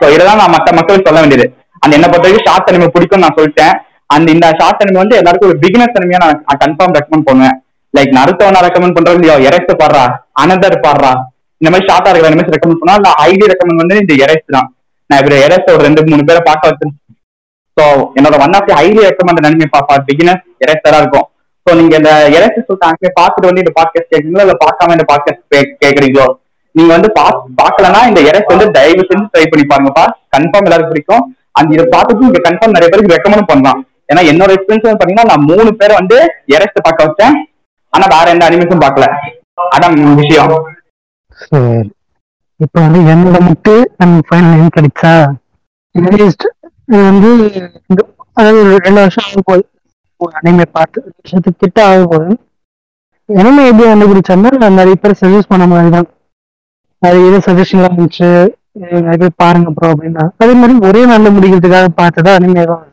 [0.00, 1.46] ஸோ இதெல்லாம் நான் மற்ற மக்களுக்கு சொல்ல வேண்டியது.
[1.82, 3.74] அந்த என்ன பொறுத்த வரைக்கும் ஷார்ட் அனிமே பிடிக்கும் நான் சொல்லிட்டேன்.
[4.14, 7.56] அண்ட் இந்த ஷார்ட் அனிமே வந்து எல்லாருக்கும் ஒரு பிகினர்ஸ் அனிமையா நான் கன்ஃபார்ம் ரெக்கமெண்ட் பண்ணுவேன்.
[7.96, 10.04] லைக் நருத்தோ நான் ரெக்கமெண்ட் பண்றது இல்லையோ எரேஸ் பாடுறா
[10.42, 11.12] அனதர் பாடுறா.
[11.60, 14.68] இந்த மாதிரி ஷார்ட்டா இருக்கிற அனிமேஸ் ரெக்கமெண்ட் பண்ணா இல்ல ஹைலி ரெக்கமெண்ட் வந்து இந்த எரெஸ்ட் தான்.
[15.10, 16.86] நான் இப்ப எரேஸ் ஒரு ரெண்டு மூணு பேரை பார்க்க வச்சு
[17.76, 17.84] ஸோ
[18.18, 21.26] என்னோட one of the highly recommend anime பாப்பா பிகினர்ஸ் எரேஸரா இருக்கும்.
[21.66, 25.44] ஸோ நீங்க இந்த எரேஸ் சொல்லிட்டு பார்த்துட்டு வந்து இந்த பாட்காஸ்ட் கேட்குறீங்களோ இல்ல பார்க்காம இந்த பாட்காஸ்ட்
[25.84, 26.26] கேட்குறீங்களோ
[26.74, 27.08] நீங்க வந்து
[27.60, 30.04] பாக்கலன்னா இந்த எரேஸ் வந்து தயவு செஞ்சு ட்ரை பண்ணி பாருங்கப்பா.
[30.34, 31.24] கன்ஃபார்ம் எல்லாருக்கும் பிடிக்கும்.
[31.58, 33.80] அந்த இதை பார்த்துட்டு நீங்க கன்ஃபார்ம் நிறைய பேருக்கு ரெக்கமெண்ட் பண்ணலாம்.
[34.10, 36.18] ஏன்னா என்னோட எக்ஸ்பீரியன்ஸ் பாத்தீங்கன்னா நான் மூணு பேரை வந்து
[36.54, 37.36] எரேஸ் பார்க்க வச்சேன்.
[37.92, 39.06] ஆனா வேற எந்த அனிமேஷன் பார்க்கல.
[39.74, 40.52] அதான் விஷயம்.
[41.42, 41.80] சரி.
[42.60, 45.12] இப்போ வந்து என்னோட முட்டு நம்ம ஃபைனல் எங்க கிடைச்சா
[45.94, 46.44] அட்லீஸ்ட்
[46.92, 47.28] இது வந்து
[48.38, 49.62] அதாவது ஒரு ரெண்டு வருஷம் ஆகும் போது
[50.20, 52.28] ஒரு அனிமே பார்த்து வருஷத்துக்கு கிட்ட ஆகும் போது
[53.28, 56.08] என்னமே எப்படி கண்டுபிடிச்சோம்னா நான் நிறைய பேர் சஜஸ்ட் பண்ண மாதிரி தான்.
[57.02, 58.30] அது இது சஜஷன்லாம் இருந்துச்சு
[59.02, 60.24] நிறைய பேர் பாருங்க ப்ரோ அப்படின்னா.
[60.42, 62.84] அதே மாதிரி ஒரே நாள்ல முடிக்கிறதுக்காக பார்த்ததா அனிமே தான்.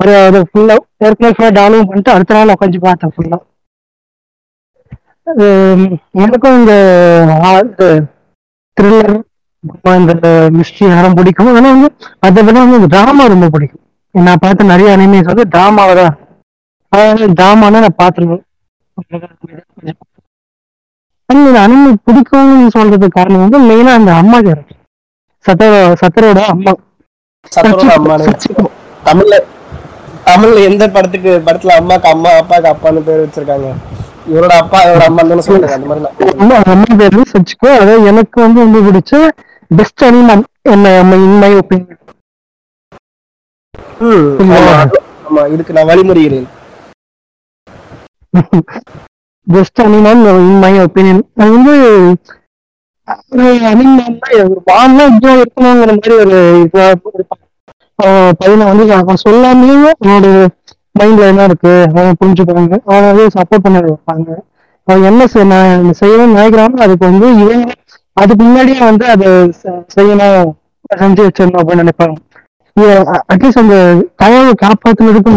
[0.00, 0.74] ஒரு அது ஃபுல்லா
[1.06, 3.38] ஏற்கனவே டவுன்லோட் பண்ணிட்டு அடுத்த நாள் உட்காந்து பார்த்தேன் ஃபுல்லா
[6.24, 6.74] எனக்கும் இந்த
[8.76, 9.10] த்ரில்லர்
[10.00, 10.28] இந்த
[10.58, 11.48] மிஸ்ட்ரி நேரம் பிடிக்கும்.
[11.58, 11.88] ஆனா வந்து
[12.26, 13.82] அதை விட வந்து இந்த டிராமா ரொம்ப பிடிக்கும்.
[14.14, 16.14] நான் பார்த்த நிறைய அனிமேஸ் வந்து டிராமாவை தான்.
[16.92, 18.44] அதாவது டிராமானா நான் பார்த்துருவேன்
[21.28, 24.78] இந்த அனிமே பிடிக்கும்னு சொல்றதுக்கு காரணம் வந்து மெயினா அந்த அம்மா கேரக்டர்
[25.44, 26.72] சத்தரோ சத்தரோட அம்மா.
[29.08, 29.34] தமிழ்ல
[30.28, 33.68] தமிழ்ல எந்த படத்துக்கு படத்துல அம்மாக்கு அம்மா அப்பாக்கு அப்பான்னு பேர் வச்சிருக்காங்க.
[34.30, 36.56] இவரோட அப்பா இவரோட அம்மா சொல்றாங்க அந்த மாதிரி அம்மா
[37.00, 39.12] பேர்ல சச்சிக்கோ அதாவது எனக்கு வந்து ரொம்ப பிடிச்ச
[39.70, 41.94] பெஸ்ட் அனிமன் என்ன இன் மை ஒப்பீனியன்
[45.28, 46.46] ஆமா, இதுக்கு நான் வழிமுறைகிறேன்.
[49.46, 51.74] Best anime in my opinion அது வந்து
[53.70, 56.38] அனிமன் ஒரு வான்னா இப்படி இருக்கணுங்கிற மாதிரி ஒரு
[58.38, 60.26] பையனை வந்து அவன் சொல்லாமலே அவனோட
[60.94, 61.72] மைண்ட்ல என்ன இருக்கு?
[61.90, 62.76] அவன் புரிஞ்சுப்பாங்க.
[62.86, 64.28] அவனை வந்து சப்போர்ட் பண்ண வைப்பாங்க.
[64.88, 67.64] அவன் என்ன நான் செய்யணும்னு நினைக்கிறானோ அதுக்கு வந்து இவன்
[68.12, 69.28] அதுக்கு முன்னாடியே வந்து அதை
[69.96, 70.48] செய்யணும்
[71.00, 72.16] செஞ்சு வச்சிடணும் அப்படின்னு நினைப்பாங்க.
[73.32, 73.76] அட்லீஸ்ட் அந்த
[74.16, 75.32] கனவை காப்பாத்துனதுக்கு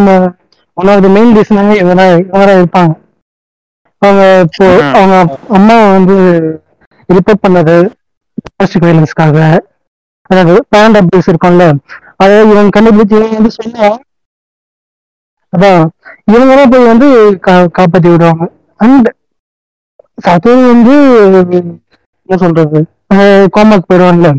[0.78, 2.94] ஒன் ஆஃப் த மெயின் ரீசனாக இவனா இவரா இருப்பாங்க.
[4.02, 4.68] அவங்க இப்போ.
[5.00, 5.16] அவங்க
[5.50, 6.16] அம்மா வந்து
[7.10, 7.76] ரிப்போர்ட் பண்ணது
[8.48, 9.38] பிளாஸ்டிக் வயலன்ஸ்க்காக
[10.30, 11.64] அதாவது பேண்ட் அபியூஸ் இருக்கும்ல
[12.22, 13.88] அதை இவங்க கண்டுபிடிச்சு இவங்க வந்து சொன்னா
[15.54, 15.82] அதான்
[16.30, 17.08] இவங்க போய் வந்து
[17.46, 18.44] கா- காப்பாத்தி விடுவாங்க.
[18.80, 19.10] அண்ட்
[20.30, 20.94] அது வந்து
[22.30, 22.80] என்ன சொல்றது
[23.54, 24.30] கோமாக்கு போயிடுவாங்கல்ல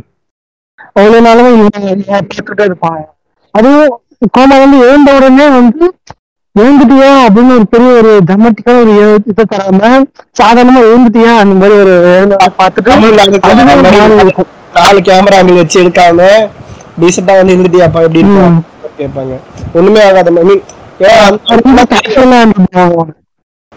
[0.92, 1.78] அவ்வளவு நாளும் இவங்க
[2.12, 3.00] பார்த்துட்டே இருப்பாங்க
[3.54, 3.92] அதுவும்
[4.34, 5.84] கோமா வந்து எழுந்த உடனே வந்து
[6.56, 8.94] எழுந்துட்டியா அப்படின்னு ஒரு பெரிய ஒரு dramatic-ஆ ஒரு
[9.30, 9.90] இதை தராம
[10.38, 11.94] சாதாரணமா எழுந்துட்டியா அந்த மாதிரி ஒரு
[12.58, 14.44] பார்த்துட்டு
[14.76, 16.28] நாலு கேமரா வச்சு எடுக்காம
[17.00, 18.00] டீசெண்டா வந்து இருந்துட்டியாப்பா.
[18.10, 18.64] இருக்கும்
[18.98, 19.36] கேட்பாங்க.
[19.74, 20.62] ஒண்ணுமே ஆகாத மாதிரி
[20.98, 23.04] ஏன்னா அந்த- ரொம்ப casual-ஆ இருந்துப்பாங்க.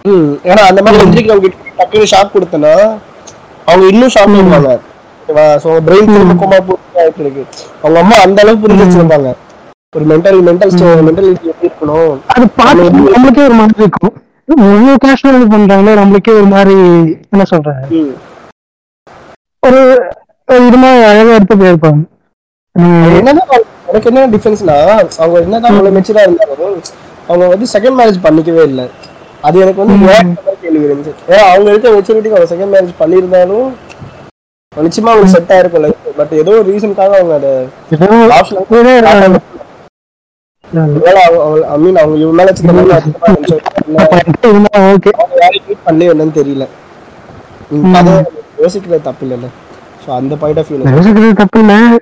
[0.03, 2.97] ம், ஏன்னா அந்த மாதிரி எந்திரிக்கிறவங்க டக்குனு ஷாக் கொடுத்தனா
[3.65, 4.79] அவங்க இன்னும் ஷாக் பண்ணுவாங்க
[5.27, 6.77] பிரெயின் திரும்ப கோமா
[7.17, 7.45] இருக்கு
[7.81, 9.33] அவங்க அம்மா அந்த அளவுக்கு புரிஞ்சு வச்சிருந்தாங்க.
[9.95, 10.69] ஒரு மென்டல் மென்டல்
[11.05, 12.17] மென்டலிட்டி எப்படி இருக்கணும்?
[12.27, 14.23] அது பார்த்து நம்மளுக்கே ஒரு மாதிரி இருக்கும்.
[14.45, 16.73] முழு கேஷுவல் பண்றாங்களே நம்மளுக்கே ஒரு மாதிரி
[17.29, 18.13] என்ன சொல்றேன் ம்.
[19.59, 20.01] ஒரு
[20.47, 22.03] இது மாதிரி அழகா எடுத்து போயிருப்பாங்க.
[22.79, 24.75] எனக்கு என்ன டிஃபரன்ஸ்னா
[25.17, 26.81] அவங்க என்னதான் அவ்வளவு மெச்சூரா இருந்தாலும்
[27.27, 28.89] அவங்க வந்து செகண்ட் மேரேஜ் பண்ணிக்கவே இல்லை.
[29.41, 30.13] அது எனக்கு வந்து
[30.61, 31.13] கேள்வி இருந்துச்சு.
[31.29, 33.67] ஏன்னா அவங்க இருக்க மெச்சூரிட்டிக்கு அவங்க செகண்ட் மேரேஜ் பண்ணியிருந்தாலும்
[34.75, 39.39] நிச்சயமா அவங்களுக்கு செட் ஆயிருக்கும் லைஃப் பட் ஏதோ ஒரு ரீசனுக்காக அவங்க அதை ஒரு ஒருவேளை அவங்க-
[41.67, 42.53] அவங்க- அவங்க இவங்க மேல
[44.71, 45.09] அவங்க
[45.67, 46.67] மீட் பண்ணலையோ என்னன்னு தெரியல.
[48.61, 49.47] யோசிக்கிறது தப்பு இல்லைல்ல.
[50.05, 51.97] ஸோ அந்த பாயிண்ட் ஆஃப் யோசிக்கிறது தப்பு இல்ல.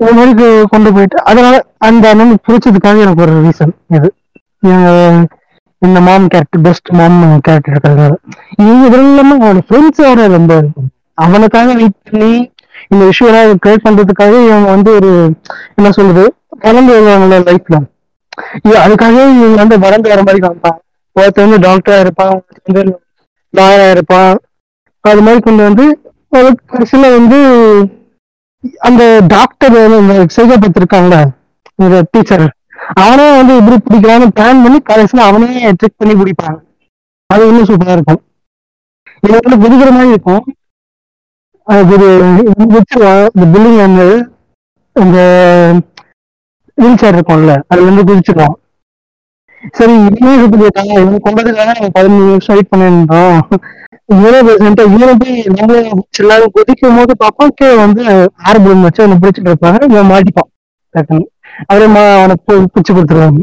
[0.00, 1.54] இந்த மாதிரி கொண்டு போயிட்டு அதனால
[1.88, 4.08] அந்த அண்ணன் பிடிச்சதுக்காக எனக்கு ஒரு ரீசன் இது.
[5.82, 7.16] இந்த mom character best mom
[7.46, 8.14] character இருக்கிறதுனால.
[8.62, 10.88] இவங்க இல்லாம அவனோட ஃப்ரெண்ட்ஸ் வேற ரொம்ப இருக்கும்.
[11.24, 12.32] அவனுக்காக வெயிட் பண்ணி
[12.92, 15.10] இந்த விஷயம் கிரியேட் பண்றதுக்காக இவங்க வந்து ஒரு
[15.78, 16.24] என்ன சொல்றது
[16.64, 17.76] வளர்ந்து வருவாங்கள லைஃப்ல
[18.84, 20.78] அதுக்காகவே இவங்க வந்து வளர்ந்து வர மாதிரி காமிப்பான்.
[21.16, 22.96] ஒருத்தர் வந்து டாக்டரா இருப்பான் ஒருத்தர் வந்து
[23.54, 24.34] லாயரா இருப்பான்.
[25.04, 25.84] அது மாதிரி கொண்டு வந்து
[26.70, 27.38] கடைசியில வந்து
[28.88, 29.02] அந்த
[29.34, 30.78] டாக்டர் இந்த சைகோபத்
[31.82, 32.46] இந்த டீச்சர்
[33.02, 36.58] அவனே வந்து எப்படி பிடிக்கலான்னு பிளான் பண்ணி கடைசியில அவனே ட்ரிக் பண்ணி பிடிப்பாங்க.
[37.30, 38.20] அது இன்னும் சூப்பரா இருக்கும்.
[39.24, 40.44] இது வந்து புதுக்கிற மாதிரி இருக்கும்.
[41.66, 42.08] அது ஒரு
[42.64, 44.06] இந்த பில்டிங் வந்து
[44.96, 45.18] இந்த
[46.78, 48.56] வீல் சேர் இருக்கும்ல அதுல இருந்து குதிச்சிருவான்.
[49.78, 50.56] சரி இவனே சுத்தி
[51.24, 53.38] கொண்டதுக்காக நம்ம பதினஞ்சு நிமிஷம் வெயிட் பண்ணிருந்தோம்
[55.58, 55.74] நம்ம
[56.20, 58.02] எல்லாரும் கொதிக்கும் போது பார்ப்போம் வந்து
[58.48, 59.78] ஆறு பலூன் வச்சு அவனை பிடிச்சிட்டு இருப்பாங்க.
[59.92, 60.50] இவன் மாட்டிப்பான்
[60.94, 61.26] டக்குன்னு.
[61.70, 63.42] அவரே மா அவனை பிடிச்சி பிடிச்சு கொடுத்துருவாங்க.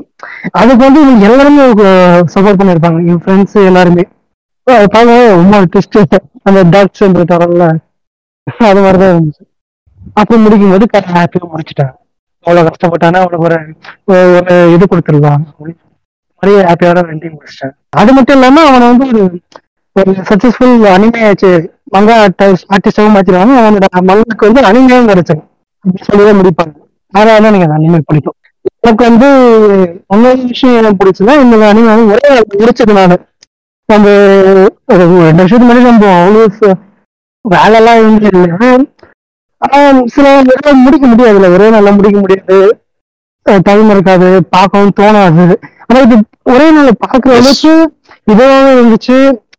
[0.60, 1.64] அதுக்கு வந்து இவங்க எல்லாருமே
[2.34, 4.06] சப்போர்ட் பண்ணிருப்பாங்க என் ஃப்ரெண்ட்ஸ் எல்லாருமே.
[4.94, 5.98] பாருங்க ரொம்ப ட்விஸ்ட்
[6.50, 7.04] அந்த டாக்ஸ்
[8.68, 9.44] அது மாதிரிதான் இருந்துச்சு.
[10.22, 10.86] அப்ப முடிக்கும் போது
[11.16, 11.94] ஹாப்பியா முடிச்சுட்டாங்க.
[12.46, 13.58] அவ்வளவு கஷ்டப்பட்டானா அவனுக்கு ஒரு
[14.38, 15.44] ஒரு இது கொடுத்துருவான்
[16.44, 17.76] நிறைய ஹாப்பியோட ரெண்டையும் முடிச்சிட்டாங்க.
[18.02, 19.22] அது மட்டும் இல்லாம அவனை வந்து ஒரு
[19.96, 21.50] ஒரு சக்சஸ்ஃபுல் அனிமே ஆச்சு.
[21.96, 22.14] மங்கா
[22.76, 25.48] ஆர்டிஸ்டாவும் மாத்திருவாங்க அவனோட மகனுக்கு வந்து அனிமையும் கிடைச்சிடும்
[25.86, 26.74] அப்படி சொல்லிதான் முடிப்பாங்க
[27.14, 28.38] அதனால தான் எனக்கு அந்த அனிமே பிடிக்கும்.
[28.86, 29.28] எனக்கு வந்து
[30.14, 33.18] இன்னொரு விஷயம் எனக்கு பிடிச்சதுன்னா இந்த அனிமே வந்து ஒரே நாள் முடிச்சதுனால
[33.90, 34.06] நம்ம
[34.94, 36.72] ஒரு ரெண்டு வருஷத்துக்கு முன்னாடி நம்ம அவ்வளோ
[37.46, 38.70] வேலைலாம் இருந்து இல்லை.
[39.62, 39.80] ஆனா
[40.16, 41.50] சில இதெல்லாம் முடிக்க முடியாதுல்ல.
[41.56, 42.58] ஒரே நாள்ல முடிக்க முடியாது.
[43.68, 44.28] டைம் இருக்காது.
[44.56, 45.46] பார்க்கவும் தோணாது.
[45.88, 46.16] ஆனா இது
[46.54, 47.74] ஒரே நாள்ல பாக்குற அளவுக்கு
[48.78, 49.18] இருந்துச்சு.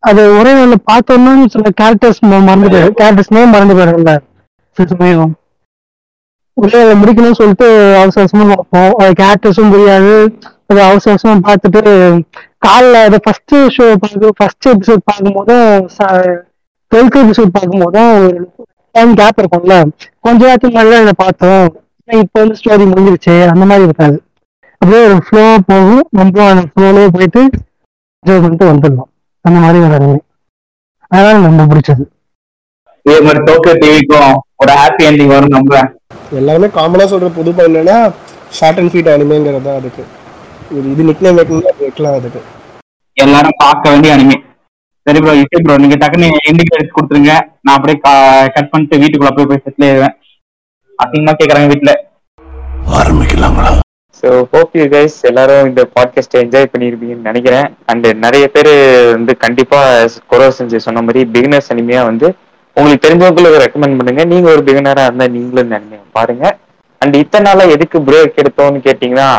[0.09, 4.13] அது ஒரே நாள்ல பார்த்தோம்னா சில கேரக்டர்ஸ் மறந்து கேரக்டர்ஸ் நேம் மறந்து போயிடும்ல.
[4.77, 5.33] சில சமயம்
[6.57, 7.67] ஒரே நாள்ல முடிக்கணும்னு சொல்லிட்டு
[8.01, 8.91] அவசர அவசரமா பார்ப்போம்.
[9.01, 10.13] அது கேரக்டர்ஸும் புரியாது.
[10.69, 11.81] அது அவசர அவசரமா பார்த்துட்டு
[12.65, 15.65] காலைல அது ஃபர்ஸ்ட் ஷோ பார்க்க ஃபர்ஸ்ட் எபிசோட் பார்க்கும்போதும்
[16.91, 18.29] டுவெல்த் எபிசோட் பார்க்கும்போதும் ஒரு
[18.95, 19.75] டைம் கேப் இருக்கும்ல.
[20.25, 21.65] கொஞ்ச நேரத்துக்கு முன்னாடி தான் இதை பார்த்தோம்.
[22.07, 23.35] இப்ப வந்து ஸ்டோரி முடிஞ்சிருச்சு.
[23.53, 24.17] அந்த மாதிரி இருக்காது.
[24.81, 26.05] அப்படியே ஒரு ஃப்ளோ போகும்.
[26.19, 27.41] நம்ம அந்த ஃப்ளோலயே போயிட்டு
[28.23, 29.09] என்ஜாய் பண்ணிட்டு வந்துடலாம்.
[29.45, 30.17] அந்த மாதிரி ஒரு அருமை
[31.11, 32.03] அதனால ரொம்ப பிடிச்சது.
[33.05, 34.31] இதே மாதிரி டோக்கியோ டிவிக்கும்
[34.61, 35.89] ஒரு ஹாப்பி எண்டிங் வரும் நம்புறேன்
[36.39, 37.97] எல்லாருமே காமனா சொல்ற புது என்னன்னா
[38.57, 40.03] ஷார்ட் அண்ட் ஃபீட் அனிமேங்கிறது தான் அதுக்கு.
[40.77, 41.41] இது இது வைக்கணும்
[41.71, 42.41] அது வைக்கலாம் அதுக்கு.
[43.17, 44.37] எல்லாரும் பார்க்க வேண்டிய அனிமே
[45.07, 47.33] சரி ப்ரோ இசை ப்ரோ நீங்க டக்குன்னு எண்டிங் கிரெடிட்ஸ் கொடுத்துருங்க.
[47.65, 47.97] நான் அப்படியே
[48.55, 50.15] கட் பண்ணிட்டு வீட்டுக்குள்ள போய் போய் செட்டில் ஆயிடுவேன்.
[50.99, 51.93] அசிங்கமா கேக்குறாங்க வீட்டுல
[52.99, 53.71] ஆரம்பிக்கலாங்களா
[54.19, 57.67] ஸோ ஹோப் யூ கைஸ் எல்லாரும் இந்த பாட்காஸ்ட்டை என்ஜாய் பண்ணியிருப்பீங்கன்னு நினைக்கிறேன்.
[57.91, 58.71] அண்ட் நிறைய பேர்
[59.15, 62.27] வந்து கண்டிப்பாக குரோ செஞ்சு சொன்ன மாதிரி பிகினர்ஸ் அனிமையாக வந்து
[62.77, 64.23] உங்களுக்கு தெரிஞ்சவங்களுக்கு ரெக்கமெண்ட் பண்ணுங்க.
[64.31, 66.45] நீங்கள் ஒரு பிகினராக இருந்தால் நீங்களும் நினைங்க பாருங்கள் பாருங்க.
[67.01, 69.29] அண்ட் இத்தனை நாளாக எதுக்கு பிரேக் எடுத்தோம்னு கேட்டிங்கன்னா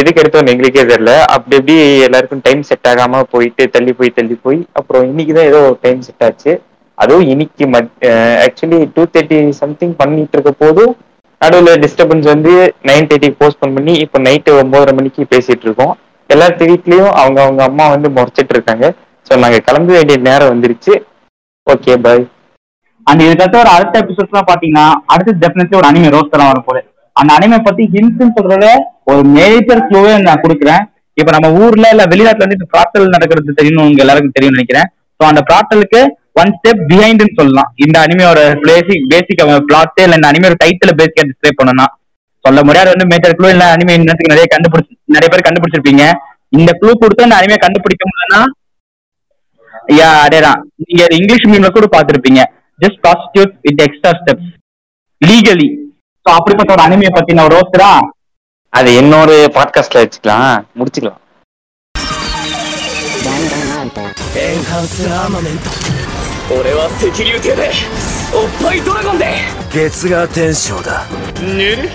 [0.00, 1.12] எதுக்கு எடுத்தோம்னு எங்களுக்கே தெரியல.
[1.34, 1.76] அப்படி எப்படி
[2.06, 6.24] எல்லாருக்கும் டைம் செட் ஆகாமல் போயிட்டு தள்ளி போய் தள்ளி போய் அப்புறம் இன்னைக்கு தான் ஏதோ டைம் செட்
[6.26, 6.52] ஆச்சு.
[6.98, 7.90] அதுவும் இன்னைக்கு மத்
[8.46, 10.94] ஆக்சுவலி டூ தேர்ட்டி சம்திங் பண்ணிட்டு இருக்க போதும்
[11.40, 12.52] நடுவில் டிஸ்டர்பன்ஸ் வந்து
[12.88, 15.92] நைன் தேர்ட்டிக்கு போஸ்ட்போன் பண்ணி இப்போ நைட்டு ஒன்பதரை மணிக்கு பேசிட்டு இருக்கோம்.
[16.30, 18.86] எல்லாத்து வீட்லேயும் அவங்க அவங்க அம்மா வந்து முறைச்சிட்டு இருக்காங்க.
[19.26, 20.94] ஸோ நாங்கள் கிளம்ப வேண்டிய நேரம் வந்துருச்சு.
[21.66, 22.22] ஓகே பாய்
[23.06, 26.80] அண்ட் இதுக்கடுத்து ஒரு அடுத்த எபிசோட்ஸ்லாம் பார்த்தீங்கன்னா அடுத்து டெஃபினெட்லி ஒரு அனிமே ரோஸ்டர் வர போகுது.
[27.16, 28.66] அந்த அனிமே பத்தி ஹிண்ட்ஸ்னு சொல்றத
[29.10, 30.82] ஒரு மேஜர் க்ளூவே நான் கொடுக்குறேன்.
[31.20, 34.88] இப்போ நம்ம ஊர்ல இல்ல வெளிநாட்டுல வந்து பிராட்டல் நடக்கிறது தெரியும் உங்க எல்லாருக்கும் தெரியும் நினைக்கிறேன்.
[35.20, 36.00] ஸோ அந்த பிராட்டலுக்கு
[36.40, 37.70] ஒன் ஸ்டெப் பிஹைண்ட்னு சொல்லலாம்.
[37.84, 41.86] இந்த அனிமையோட பேசிக் பேசிக் பிளாட்டே இல்ல இந்த அனிமையோட டைட்டில் பேசிக்கா டிஸ்பிளே பண்ணணும்னா
[42.44, 42.92] சொல்ல முடியாது.
[42.94, 46.04] வந்து மேஜர் க்ளூ இல்ல அனிமே இன்னத்துக்கு நிறைய கண்டுபிடிச்சு நிறைய பேர் கண்டுபிடிச்சிருப்பீங்க.
[46.58, 48.42] இந்த க்ளூ கொடுத்து அந்த அனிமே கண்டுபிடிக்க முடியலன்னா
[49.98, 50.60] யா அதேதான்.
[50.84, 52.40] நீங்க இங்கிலீஷ் மீம்ல கூட பார்த்திருப்பீங்க.
[52.80, 54.50] Just constitute with extra steps
[55.20, 55.68] legally
[56.26, 57.90] so அப்படிப்பட்ட ஒரு அனிமையை பத்தின ஒரு ரோஸ்டரா
[58.72, 60.58] அது இன்னொரு பாட்காஸ்ட்ல வச்சுக்கலாம்.
[60.78, 61.20] முடிச்சுக்கலாம்.
[66.50, 67.70] 俺は赤竜艇で
[68.32, 69.26] おっぱいドラゴンで。
[69.70, 71.04] 月が天章だ。
[71.42, 71.90] ぬる